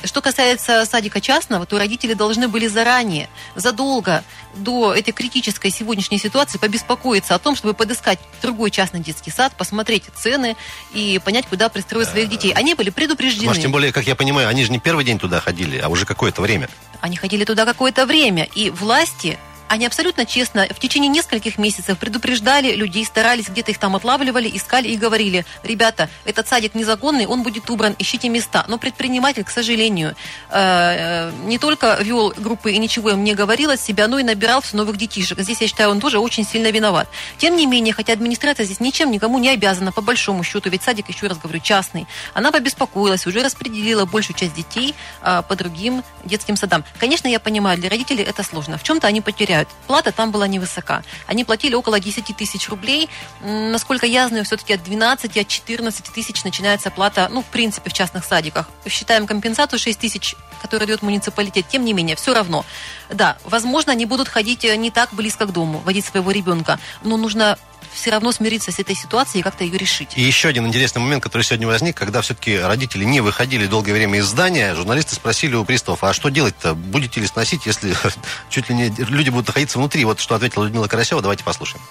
Что 0.02 0.20
касается 0.20 0.84
садика 0.84 1.20
частного, 1.20 1.64
то 1.64 1.78
родители 1.78 2.12
должны 2.12 2.48
были 2.48 2.66
заранее, 2.66 3.28
задолго 3.54 4.22
до 4.54 4.92
этой 4.92 5.12
критической 5.12 5.70
сегодняшней 5.70 6.18
ситуации 6.18 6.58
побеспокоиться 6.58 7.34
о 7.34 7.38
том, 7.38 7.56
чтобы 7.56 7.72
подыскать 7.72 8.18
другой 8.42 8.70
частный 8.70 9.00
детский 9.00 9.30
сад, 9.30 9.54
посмотреть 9.56 10.04
цены 10.14 10.56
и 10.92 11.20
понять, 11.24 11.46
куда 11.46 11.68
пристроить 11.68 12.08
своих 12.08 12.28
детей. 12.28 12.52
Они 12.52 12.74
были 12.74 12.90
предупреждены. 12.90 13.48
Маш, 13.48 13.58
тем 13.58 13.72
более, 13.72 13.92
как 13.92 14.06
я 14.06 14.14
понимаю, 14.14 14.48
они 14.48 14.64
же 14.64 14.72
не 14.72 14.78
первый 14.78 15.04
день 15.04 15.18
туда 15.18 15.40
ходили, 15.40 15.78
а 15.78 15.88
уже 15.88 16.04
какое-то 16.04 16.42
время. 16.42 16.68
Они 17.00 17.16
ходили 17.16 17.44
туда 17.44 17.64
какое-то 17.64 18.04
время, 18.06 18.48
и 18.54 18.70
власти 18.70 19.38
они 19.74 19.86
абсолютно 19.86 20.24
честно 20.24 20.68
в 20.70 20.78
течение 20.78 21.08
нескольких 21.08 21.58
месяцев 21.58 21.98
предупреждали 21.98 22.76
людей, 22.76 23.04
старались, 23.04 23.48
где-то 23.48 23.72
их 23.72 23.78
там 23.78 23.96
отлавливали, 23.96 24.48
искали 24.54 24.86
и 24.86 24.96
говорили, 24.96 25.44
ребята, 25.64 26.08
этот 26.24 26.46
садик 26.46 26.76
незаконный, 26.76 27.26
он 27.26 27.42
будет 27.42 27.68
убран, 27.68 27.96
ищите 27.98 28.28
места. 28.28 28.64
Но 28.68 28.78
предприниматель, 28.78 29.42
к 29.42 29.50
сожалению, 29.50 30.14
э, 30.50 30.54
э, 30.54 31.32
не 31.46 31.58
только 31.58 31.98
вел 32.00 32.32
группы 32.36 32.70
и 32.70 32.78
ничего 32.78 33.10
им 33.10 33.24
не 33.24 33.34
говорил 33.34 33.70
от 33.70 33.80
себя, 33.80 34.06
но 34.06 34.20
и 34.20 34.22
набирал 34.22 34.60
все 34.60 34.76
новых 34.76 34.96
детишек. 34.96 35.40
Здесь, 35.40 35.60
я 35.60 35.66
считаю, 35.66 35.90
он 35.90 35.98
тоже 35.98 36.20
очень 36.20 36.46
сильно 36.46 36.70
виноват. 36.70 37.08
Тем 37.38 37.56
не 37.56 37.66
менее, 37.66 37.92
хотя 37.92 38.12
администрация 38.12 38.64
здесь 38.66 38.78
ничем 38.78 39.10
никому 39.10 39.40
не 39.40 39.48
обязана, 39.48 39.90
по 39.90 40.02
большому 40.02 40.44
счету, 40.44 40.70
ведь 40.70 40.84
садик, 40.84 41.08
еще 41.08 41.26
раз 41.26 41.38
говорю, 41.38 41.58
частный, 41.58 42.06
она 42.32 42.52
побеспокоилась, 42.52 43.26
уже 43.26 43.42
распределила 43.42 44.04
большую 44.04 44.36
часть 44.36 44.54
детей 44.54 44.94
э, 45.22 45.42
по 45.48 45.56
другим 45.56 46.04
детским 46.24 46.56
садам. 46.56 46.84
Конечно, 47.00 47.26
я 47.26 47.40
понимаю, 47.40 47.76
для 47.76 47.90
родителей 47.90 48.22
это 48.22 48.44
сложно. 48.44 48.78
В 48.78 48.84
чем-то 48.84 49.08
они 49.08 49.20
потеряют. 49.20 49.63
Плата 49.86 50.12
там 50.12 50.30
была 50.30 50.46
невысока. 50.46 51.02
Они 51.26 51.44
платили 51.44 51.74
около 51.74 52.00
10 52.00 52.36
тысяч 52.36 52.68
рублей. 52.68 53.08
Насколько 53.42 54.06
я 54.06 54.28
знаю, 54.28 54.44
все-таки 54.44 54.74
от 54.74 54.82
12, 54.82 55.36
от 55.36 55.48
14 55.48 56.04
тысяч 56.06 56.44
начинается 56.44 56.90
плата, 56.90 57.28
ну, 57.30 57.42
в 57.42 57.46
принципе, 57.46 57.90
в 57.90 57.92
частных 57.92 58.24
садиках. 58.24 58.68
Считаем 58.86 59.26
компенсацию 59.26 59.78
6 59.78 59.98
тысяч, 59.98 60.34
которую 60.62 60.86
дает 60.86 61.02
муниципалитет. 61.02 61.66
Тем 61.68 61.84
не 61.84 61.92
менее, 61.92 62.16
все 62.16 62.34
равно. 62.34 62.64
Да, 63.10 63.36
возможно, 63.44 63.92
они 63.92 64.06
будут 64.06 64.28
ходить 64.28 64.64
э, 64.64 64.76
не 64.76 64.90
так 64.90 65.12
близко 65.12 65.46
к 65.46 65.52
дому, 65.52 65.80
водить 65.84 66.04
своего 66.04 66.30
ребенка. 66.30 66.78
Но 67.02 67.16
нужно 67.16 67.58
все 67.94 68.10
равно 68.10 68.32
смириться 68.32 68.72
с 68.72 68.78
этой 68.78 68.94
ситуацией 68.94 69.40
и 69.40 69.42
как-то 69.42 69.64
ее 69.64 69.78
решить. 69.78 70.10
И 70.16 70.22
еще 70.22 70.48
один 70.48 70.66
интересный 70.66 71.00
момент, 71.00 71.22
который 71.22 71.42
сегодня 71.42 71.66
возник, 71.66 71.96
когда 71.96 72.20
все-таки 72.20 72.58
родители 72.58 73.04
не 73.04 73.20
выходили 73.20 73.66
долгое 73.66 73.92
время 73.92 74.18
из 74.18 74.26
здания, 74.26 74.74
журналисты 74.74 75.14
спросили 75.14 75.54
у 75.54 75.64
приставов, 75.64 76.04
а 76.04 76.12
что 76.12 76.28
делать-то? 76.28 76.74
Будете 76.74 77.20
ли 77.20 77.26
сносить, 77.26 77.66
если 77.66 77.94
чуть 78.50 78.68
ли 78.68 78.74
не 78.74 78.88
люди 78.90 79.30
будут 79.30 79.46
находиться 79.46 79.78
внутри? 79.78 80.04
Вот 80.04 80.20
что 80.20 80.34
ответила 80.34 80.64
Людмила 80.64 80.88
Карасева, 80.88 81.22
давайте 81.22 81.44
послушаем. 81.44 81.82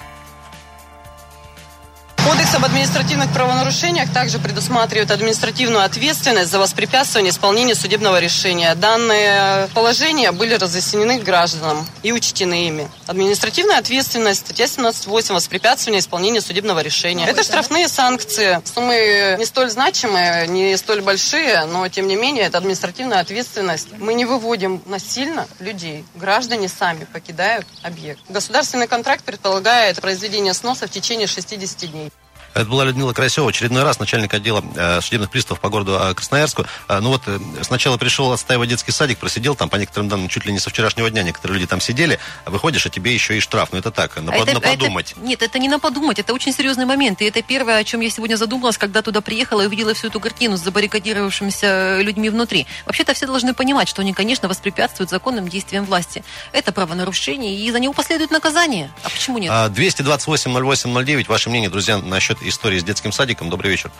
Кодекс 2.26 2.56
об 2.56 2.64
административных 2.64 3.34
правонарушениях 3.34 4.10
также 4.14 4.40
предусматривает 4.40 5.12
административную 5.12 5.84
ответственность 5.84 6.52
за 6.52 6.58
воспрепятствование 6.58 7.32
исполнению 7.32 7.76
судебного 7.76 8.18
решения. 8.18 8.74
Данные 8.76 9.68
положения 9.74 10.32
были 10.32 10.54
разъяснены 10.54 11.20
гражданам 11.20 11.86
и 12.02 12.14
учтены 12.14 12.68
ими. 12.68 12.90
Административная 13.08 13.78
ответственность, 13.78 14.40
статья 14.40 14.66
17.8, 14.68 15.34
воспрепятствование 15.34 16.00
исполнению 16.00 16.42
судебного 16.42 16.80
решения. 16.80 17.28
Это 17.28 17.44
штрафные 17.44 17.90
санкции. 17.90 18.62
Суммы 18.74 19.36
не 19.38 19.46
столь 19.46 19.70
значимые, 19.70 20.48
не 20.48 20.78
столь 20.78 21.02
большие, 21.02 21.66
но 21.66 21.86
тем 21.90 22.08
не 22.08 22.16
менее 22.16 22.46
это 22.46 22.58
административная 22.58 23.20
ответственность. 23.20 23.90
Мы 24.00 24.14
не 24.14 24.24
выводим 24.24 24.82
насильно 24.86 25.46
людей. 25.60 26.06
Граждане 26.16 26.70
сами 26.70 27.04
покидают 27.04 27.68
объект. 27.82 28.22
Государственный 28.30 28.88
контракт 28.88 29.26
предполагает 29.26 30.00
произведение 30.00 30.54
сноса 30.54 30.88
в 30.88 30.90
течение 30.90 31.28
60 31.28 31.92
дней. 31.92 32.12
Это 32.54 32.66
была 32.66 32.86
Людмила 32.86 33.13
Красева, 33.13 33.50
очередной 33.50 33.84
раз 33.84 34.00
начальник 34.00 34.34
отдела 34.34 34.63
э, 34.76 35.02
судебных 35.02 35.30
приставов 35.32 35.60
по 35.60 35.70
городу 35.70 35.98
э, 36.00 36.13
Красноярску. 36.13 36.66
Э, 36.88 37.00
ну 37.00 37.10
вот, 37.10 37.24
э, 37.26 37.39
сначала 37.62 37.98
пришел 37.98 38.32
отстаивать 38.32 38.70
детский 38.70 38.92
садик, 38.92 39.18
просидел 39.18 39.56
там, 39.56 39.70
по 39.70 39.78
некоторым 39.78 40.08
данным, 40.08 40.30
чуть 40.30 40.46
ли 40.46 40.54
не 40.54 40.60
со 40.60 40.70
вчерашнего 40.70 41.10
дня 41.10 41.24
некоторые 41.24 41.56
люди 41.56 41.68
там 41.68 41.82
сидели, 41.82 42.20
а 42.46 42.52
выходишь, 42.52 42.86
а 42.86 42.89
тебе 42.89 43.13
еще 43.13 43.38
и 43.38 43.39
штраф. 43.39 43.70
Ну 43.72 43.80
это 43.80 43.92
так, 43.92 44.16
на, 44.22 44.32
это, 44.32 44.54
на 44.54 44.60
подумать. 44.62 45.13
Это, 45.13 45.22
нет, 45.22 45.42
это 45.42 45.58
не 45.60 45.68
на 45.68 45.80
подумать, 45.80 46.20
это 46.20 46.34
очень 46.34 46.54
серьезный 46.54 46.86
момент. 46.86 47.22
И 47.22 47.26
это 47.26 47.42
первое, 47.42 47.78
о 47.78 47.84
чем 47.84 48.02
я 48.02 48.10
сегодня 48.10 48.36
задумалась, 48.36 48.78
когда 48.78 49.02
туда 49.02 49.22
приехала 49.22 49.62
и 49.62 49.68
увидела 49.68 49.94
всю 49.94 50.08
эту 50.08 50.20
картину 50.20 50.58
с 50.58 50.62
забаррикадировавшимися 50.62 52.02
людьми 52.02 52.30
внутри. 52.30 52.68
Вообще-то 52.86 53.13
все 53.13 53.26
должны 53.26 53.54
понимать, 53.54 53.89
что 53.89 54.02
они, 54.02 54.13
конечно, 54.13 54.48
воспрепятствуют 54.48 55.10
законным 55.10 55.48
действиям 55.48 55.86
власти. 55.86 56.24
Это 56.52 56.72
правонарушение, 56.72 57.56
и 57.56 57.72
за 57.72 57.80
него 57.80 57.94
последует 57.94 58.32
наказание. 58.32 58.92
А 59.04 59.10
почему 59.10 59.39
нет? 59.39 59.52
228-08-09, 59.52 61.26
ваше 61.28 61.50
мнение, 61.50 61.70
друзья, 61.70 61.98
насчет 61.98 62.43
истории 62.50 62.80
с 62.80 62.84
детским 62.84 63.12
садиком. 63.12 63.50
Добрый 63.50 63.72
вечер. 63.72 63.92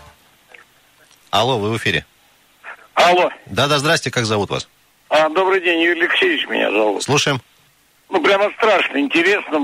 Алло, 1.30 1.58
вы 1.58 1.72
в 1.72 1.78
эфире. 1.78 2.06
Алло. 2.94 3.32
Да-да, 3.48 3.80
здрасте, 3.80 4.12
как 4.12 4.26
зовут 4.26 4.50
вас? 4.50 4.68
А, 5.10 5.30
добрый 5.30 5.62
день, 5.62 5.82
Юрий 5.82 6.02
Алексеевич 6.02 6.48
меня 6.48 6.72
зовут. 6.72 7.04
Слушаем. 7.04 7.42
Ну, 8.10 8.22
прямо 8.22 8.52
страшно 8.58 9.00
интересно, 9.00 9.60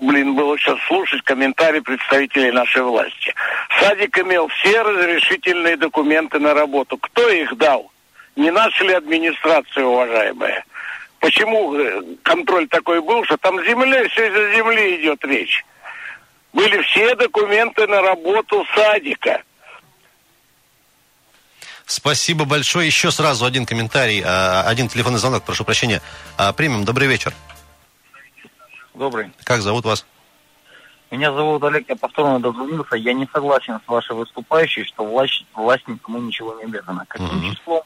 блин, 0.00 0.36
было 0.36 0.56
сейчас 0.56 0.78
слушать 0.86 1.22
комментарии 1.22 1.80
представителей 1.80 2.52
нашей 2.52 2.82
власти. 2.82 3.34
Садик 3.80 4.16
имел 4.20 4.46
все 4.46 4.82
разрешительные 4.82 5.76
документы 5.76 6.38
на 6.38 6.54
работу. 6.54 6.98
Кто 6.98 7.28
их 7.28 7.56
дал? 7.56 7.90
Не 8.36 8.52
наша 8.52 8.84
ли 8.84 8.92
администрация, 8.92 9.84
уважаемая? 9.84 10.64
Почему 11.18 11.74
э, 11.74 12.02
контроль 12.22 12.68
такой 12.68 13.00
был, 13.00 13.24
что 13.24 13.36
там 13.36 13.62
земля, 13.64 14.08
все 14.08 14.28
из-за 14.28 14.52
земли 14.56 15.00
идет 15.00 15.24
речь? 15.24 15.64
Были 16.52 16.82
все 16.82 17.14
документы 17.14 17.86
на 17.86 18.02
работу 18.02 18.64
садика. 18.74 19.42
Спасибо 21.86 22.44
большое. 22.44 22.86
Еще 22.86 23.10
сразу 23.10 23.44
один 23.44 23.66
комментарий, 23.66 24.22
а, 24.24 24.62
один 24.62 24.88
телефонный 24.88 25.18
звонок, 25.18 25.44
прошу 25.44 25.64
прощения. 25.64 26.00
А, 26.36 26.52
примем. 26.52 26.84
Добрый 26.84 27.08
вечер. 27.08 27.34
Добрый. 28.94 29.30
Как 29.44 29.62
зовут 29.62 29.84
вас? 29.84 30.06
Меня 31.10 31.32
зовут 31.32 31.62
Олег, 31.64 31.86
я 31.88 31.96
повторно 31.96 32.40
дозвонился. 32.40 32.96
Я 32.96 33.12
не 33.12 33.28
согласен 33.32 33.78
с 33.84 33.88
вашей 33.88 34.16
выступающей, 34.16 34.84
что 34.84 35.04
власть, 35.04 35.44
власть 35.54 35.86
никому 35.86 36.18
ничего 36.18 36.54
не 36.54 36.64
обязана. 36.64 37.04
Каким 37.06 37.38
угу. 37.38 37.54
числом 37.54 37.82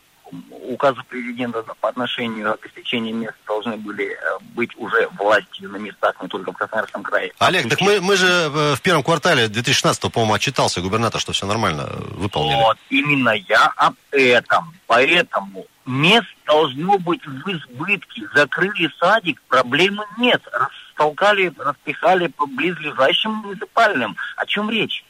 указы 0.68 1.02
президента 1.08 1.62
по 1.80 1.88
отношению 1.88 2.52
обеспечения 2.52 3.12
мест 3.12 3.36
должны 3.46 3.76
были 3.76 4.06
э, 4.06 4.38
быть 4.54 4.70
уже 4.76 5.08
властью 5.18 5.70
на 5.70 5.76
местах, 5.76 6.14
не 6.20 6.28
только 6.28 6.52
в 6.52 6.56
Красноярском 6.56 7.02
крае. 7.02 7.32
Олег, 7.38 7.68
так 7.68 7.80
мы, 7.80 8.00
мы 8.00 8.16
же 8.16 8.26
э, 8.26 8.74
в 8.74 8.80
первом 8.82 9.02
квартале 9.02 9.48
2016 9.48 10.12
по-моему, 10.12 10.34
отчитался 10.34 10.80
губернатор, 10.80 11.20
что 11.20 11.32
все 11.32 11.46
нормально 11.46 11.86
э, 11.88 12.00
выполнили. 12.14 12.56
Вот, 12.56 12.78
именно 12.90 13.30
я 13.30 13.72
об 13.76 13.94
этом. 14.12 14.74
Поэтому 14.86 15.66
мест 15.84 16.28
должно 16.46 16.98
быть 16.98 17.24
в 17.26 17.48
избытке. 17.48 18.22
Закрыли 18.34 18.90
садик, 18.98 19.40
проблемы 19.48 20.04
нет. 20.18 20.42
Растолкали, 20.52 21.52
распихали 21.58 22.28
по 22.28 22.46
близлежащим 22.46 23.32
муниципальным. 23.32 24.16
О 24.36 24.46
чем 24.46 24.70
речь? 24.70 25.04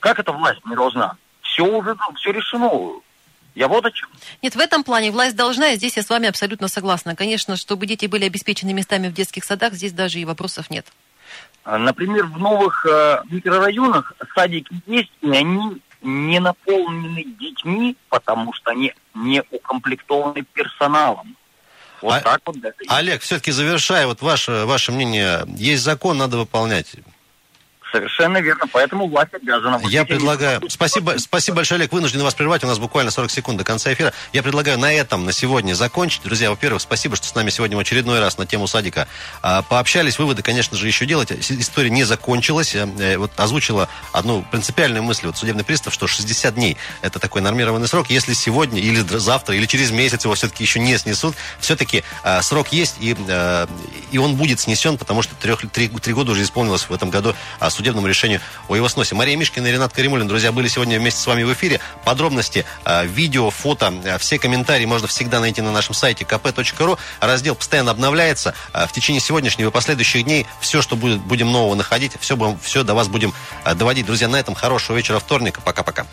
Как 0.00 0.18
эта 0.18 0.32
власть 0.32 0.64
не 0.64 0.74
должна? 0.74 1.16
Все 1.42 1.64
уже, 1.64 1.96
все 2.16 2.32
решено. 2.32 3.00
Я 3.54 3.68
вот 3.68 3.84
о 3.84 3.90
чем. 3.90 4.08
Нет, 4.40 4.54
в 4.54 4.58
этом 4.58 4.82
плане 4.82 5.10
власть 5.10 5.36
должна, 5.36 5.70
и 5.70 5.76
здесь 5.76 5.96
я 5.96 6.02
с 6.02 6.08
вами 6.08 6.28
абсолютно 6.28 6.68
согласна. 6.68 7.14
Конечно, 7.14 7.56
чтобы 7.56 7.86
дети 7.86 8.06
были 8.06 8.24
обеспечены 8.24 8.72
местами 8.72 9.08
в 9.08 9.12
детских 9.12 9.44
садах, 9.44 9.74
здесь 9.74 9.92
даже 9.92 10.18
и 10.18 10.24
вопросов 10.24 10.70
нет. 10.70 10.86
А, 11.64 11.78
например, 11.78 12.26
в 12.26 12.38
новых 12.38 12.86
э, 12.86 13.22
микрорайонах 13.30 14.14
садики 14.34 14.74
есть, 14.86 15.12
и 15.20 15.30
они 15.30 15.80
не 16.00 16.40
наполнены 16.40 17.24
детьми, 17.24 17.96
потому 18.08 18.52
что 18.52 18.70
они 18.70 18.92
не 19.14 19.42
укомплектованы 19.50 20.42
персоналом. 20.52 21.36
Вот 22.00 22.14
а, 22.14 22.20
так 22.20 22.40
вот. 22.44 22.60
Да. 22.60 22.70
Олег, 22.88 23.22
все-таки 23.22 23.52
завершая, 23.52 24.06
вот 24.06 24.22
ваше, 24.22 24.64
ваше 24.64 24.90
мнение, 24.90 25.44
есть 25.46 25.84
закон, 25.84 26.18
надо 26.18 26.38
выполнять. 26.38 26.96
Совершенно 27.92 28.38
верно, 28.38 28.64
поэтому 28.72 29.06
власть 29.06 29.34
обязана. 29.34 29.80
Я 29.84 30.04
предлагаю... 30.04 30.62
Спасибо, 30.68 31.14
спасибо 31.18 31.56
большое, 31.56 31.78
Олег. 31.78 31.92
Вынужден 31.92 32.22
вас 32.22 32.34
прервать. 32.34 32.64
У 32.64 32.66
нас 32.66 32.78
буквально 32.78 33.10
40 33.10 33.30
секунд 33.30 33.58
до 33.58 33.64
конца 33.64 33.92
эфира. 33.92 34.14
Я 34.32 34.42
предлагаю 34.42 34.78
на 34.78 34.92
этом 34.92 35.26
на 35.26 35.32
сегодня 35.32 35.74
закончить. 35.74 36.22
Друзья, 36.22 36.50
во-первых, 36.50 36.80
спасибо, 36.80 37.16
что 37.16 37.26
с 37.26 37.34
нами 37.34 37.50
сегодня 37.50 37.76
в 37.76 37.80
очередной 37.80 38.20
раз 38.20 38.38
на 38.38 38.46
тему 38.46 38.66
садика 38.66 39.08
а, 39.42 39.60
пообщались. 39.60 40.18
Выводы, 40.18 40.42
конечно 40.42 40.76
же, 40.76 40.86
еще 40.86 41.04
делать. 41.04 41.30
История 41.32 41.90
не 41.90 42.04
закончилась. 42.04 42.74
Э, 42.74 42.88
э, 42.98 43.18
вот 43.18 43.38
озвучила 43.38 43.88
одну 44.12 44.42
принципиальную 44.50 45.02
мысль 45.02 45.26
вот 45.26 45.36
судебный 45.36 45.64
пристав, 45.64 45.92
что 45.92 46.06
60 46.06 46.54
дней 46.54 46.78
это 47.02 47.18
такой 47.18 47.42
нормированный 47.42 47.88
срок. 47.88 48.08
Если 48.08 48.32
сегодня 48.32 48.80
или 48.80 49.00
завтра, 49.00 49.54
или 49.54 49.66
через 49.66 49.90
месяц 49.90 50.24
его 50.24 50.34
все-таки 50.34 50.64
еще 50.64 50.80
не 50.80 50.96
снесут, 50.96 51.34
все-таки 51.60 52.04
а, 52.22 52.40
срок 52.40 52.68
есть, 52.68 52.96
и, 53.00 53.14
а, 53.28 53.68
и 54.10 54.16
он 54.16 54.36
будет 54.36 54.60
снесен, 54.60 54.96
потому 54.96 55.20
что 55.20 55.34
три 55.34 56.12
года 56.14 56.32
уже 56.32 56.42
исполнилось 56.42 56.82
в 56.82 56.92
этом 56.92 57.10
году 57.10 57.34
а, 57.60 57.70
судебному 57.82 58.06
решению 58.06 58.40
о 58.68 58.76
его 58.76 58.88
сносе. 58.88 59.16
Мария 59.16 59.36
Мишкина 59.36 59.66
и 59.66 59.72
Ренат 59.72 59.92
Каримулин, 59.92 60.28
друзья, 60.28 60.52
были 60.52 60.68
сегодня 60.68 61.00
вместе 61.00 61.20
с 61.20 61.26
вами 61.26 61.42
в 61.42 61.52
эфире. 61.52 61.80
Подробности, 62.04 62.64
э, 62.84 63.04
видео, 63.06 63.50
фото, 63.50 63.92
э, 64.04 64.18
все 64.18 64.38
комментарии 64.38 64.84
можно 64.84 65.08
всегда 65.08 65.40
найти 65.40 65.62
на 65.62 65.72
нашем 65.72 65.94
сайте 65.94 66.24
kp.ru. 66.24 66.98
Раздел 67.20 67.56
постоянно 67.56 67.90
обновляется. 67.90 68.54
Э, 68.72 68.86
в 68.86 68.92
течение 68.92 69.20
сегодняшнего 69.20 69.70
и 69.70 69.72
последующих 69.72 70.22
дней 70.24 70.46
все, 70.60 70.80
что 70.80 70.94
будет, 70.94 71.20
будем 71.22 71.50
нового 71.50 71.74
находить, 71.74 72.12
все, 72.20 72.56
все 72.62 72.84
до 72.84 72.94
вас 72.94 73.08
будем 73.08 73.34
доводить. 73.74 74.06
Друзья, 74.06 74.28
на 74.28 74.36
этом 74.36 74.54
хорошего 74.54 74.96
вечера 74.96 75.18
вторника. 75.18 75.60
Пока-пока. 75.60 76.06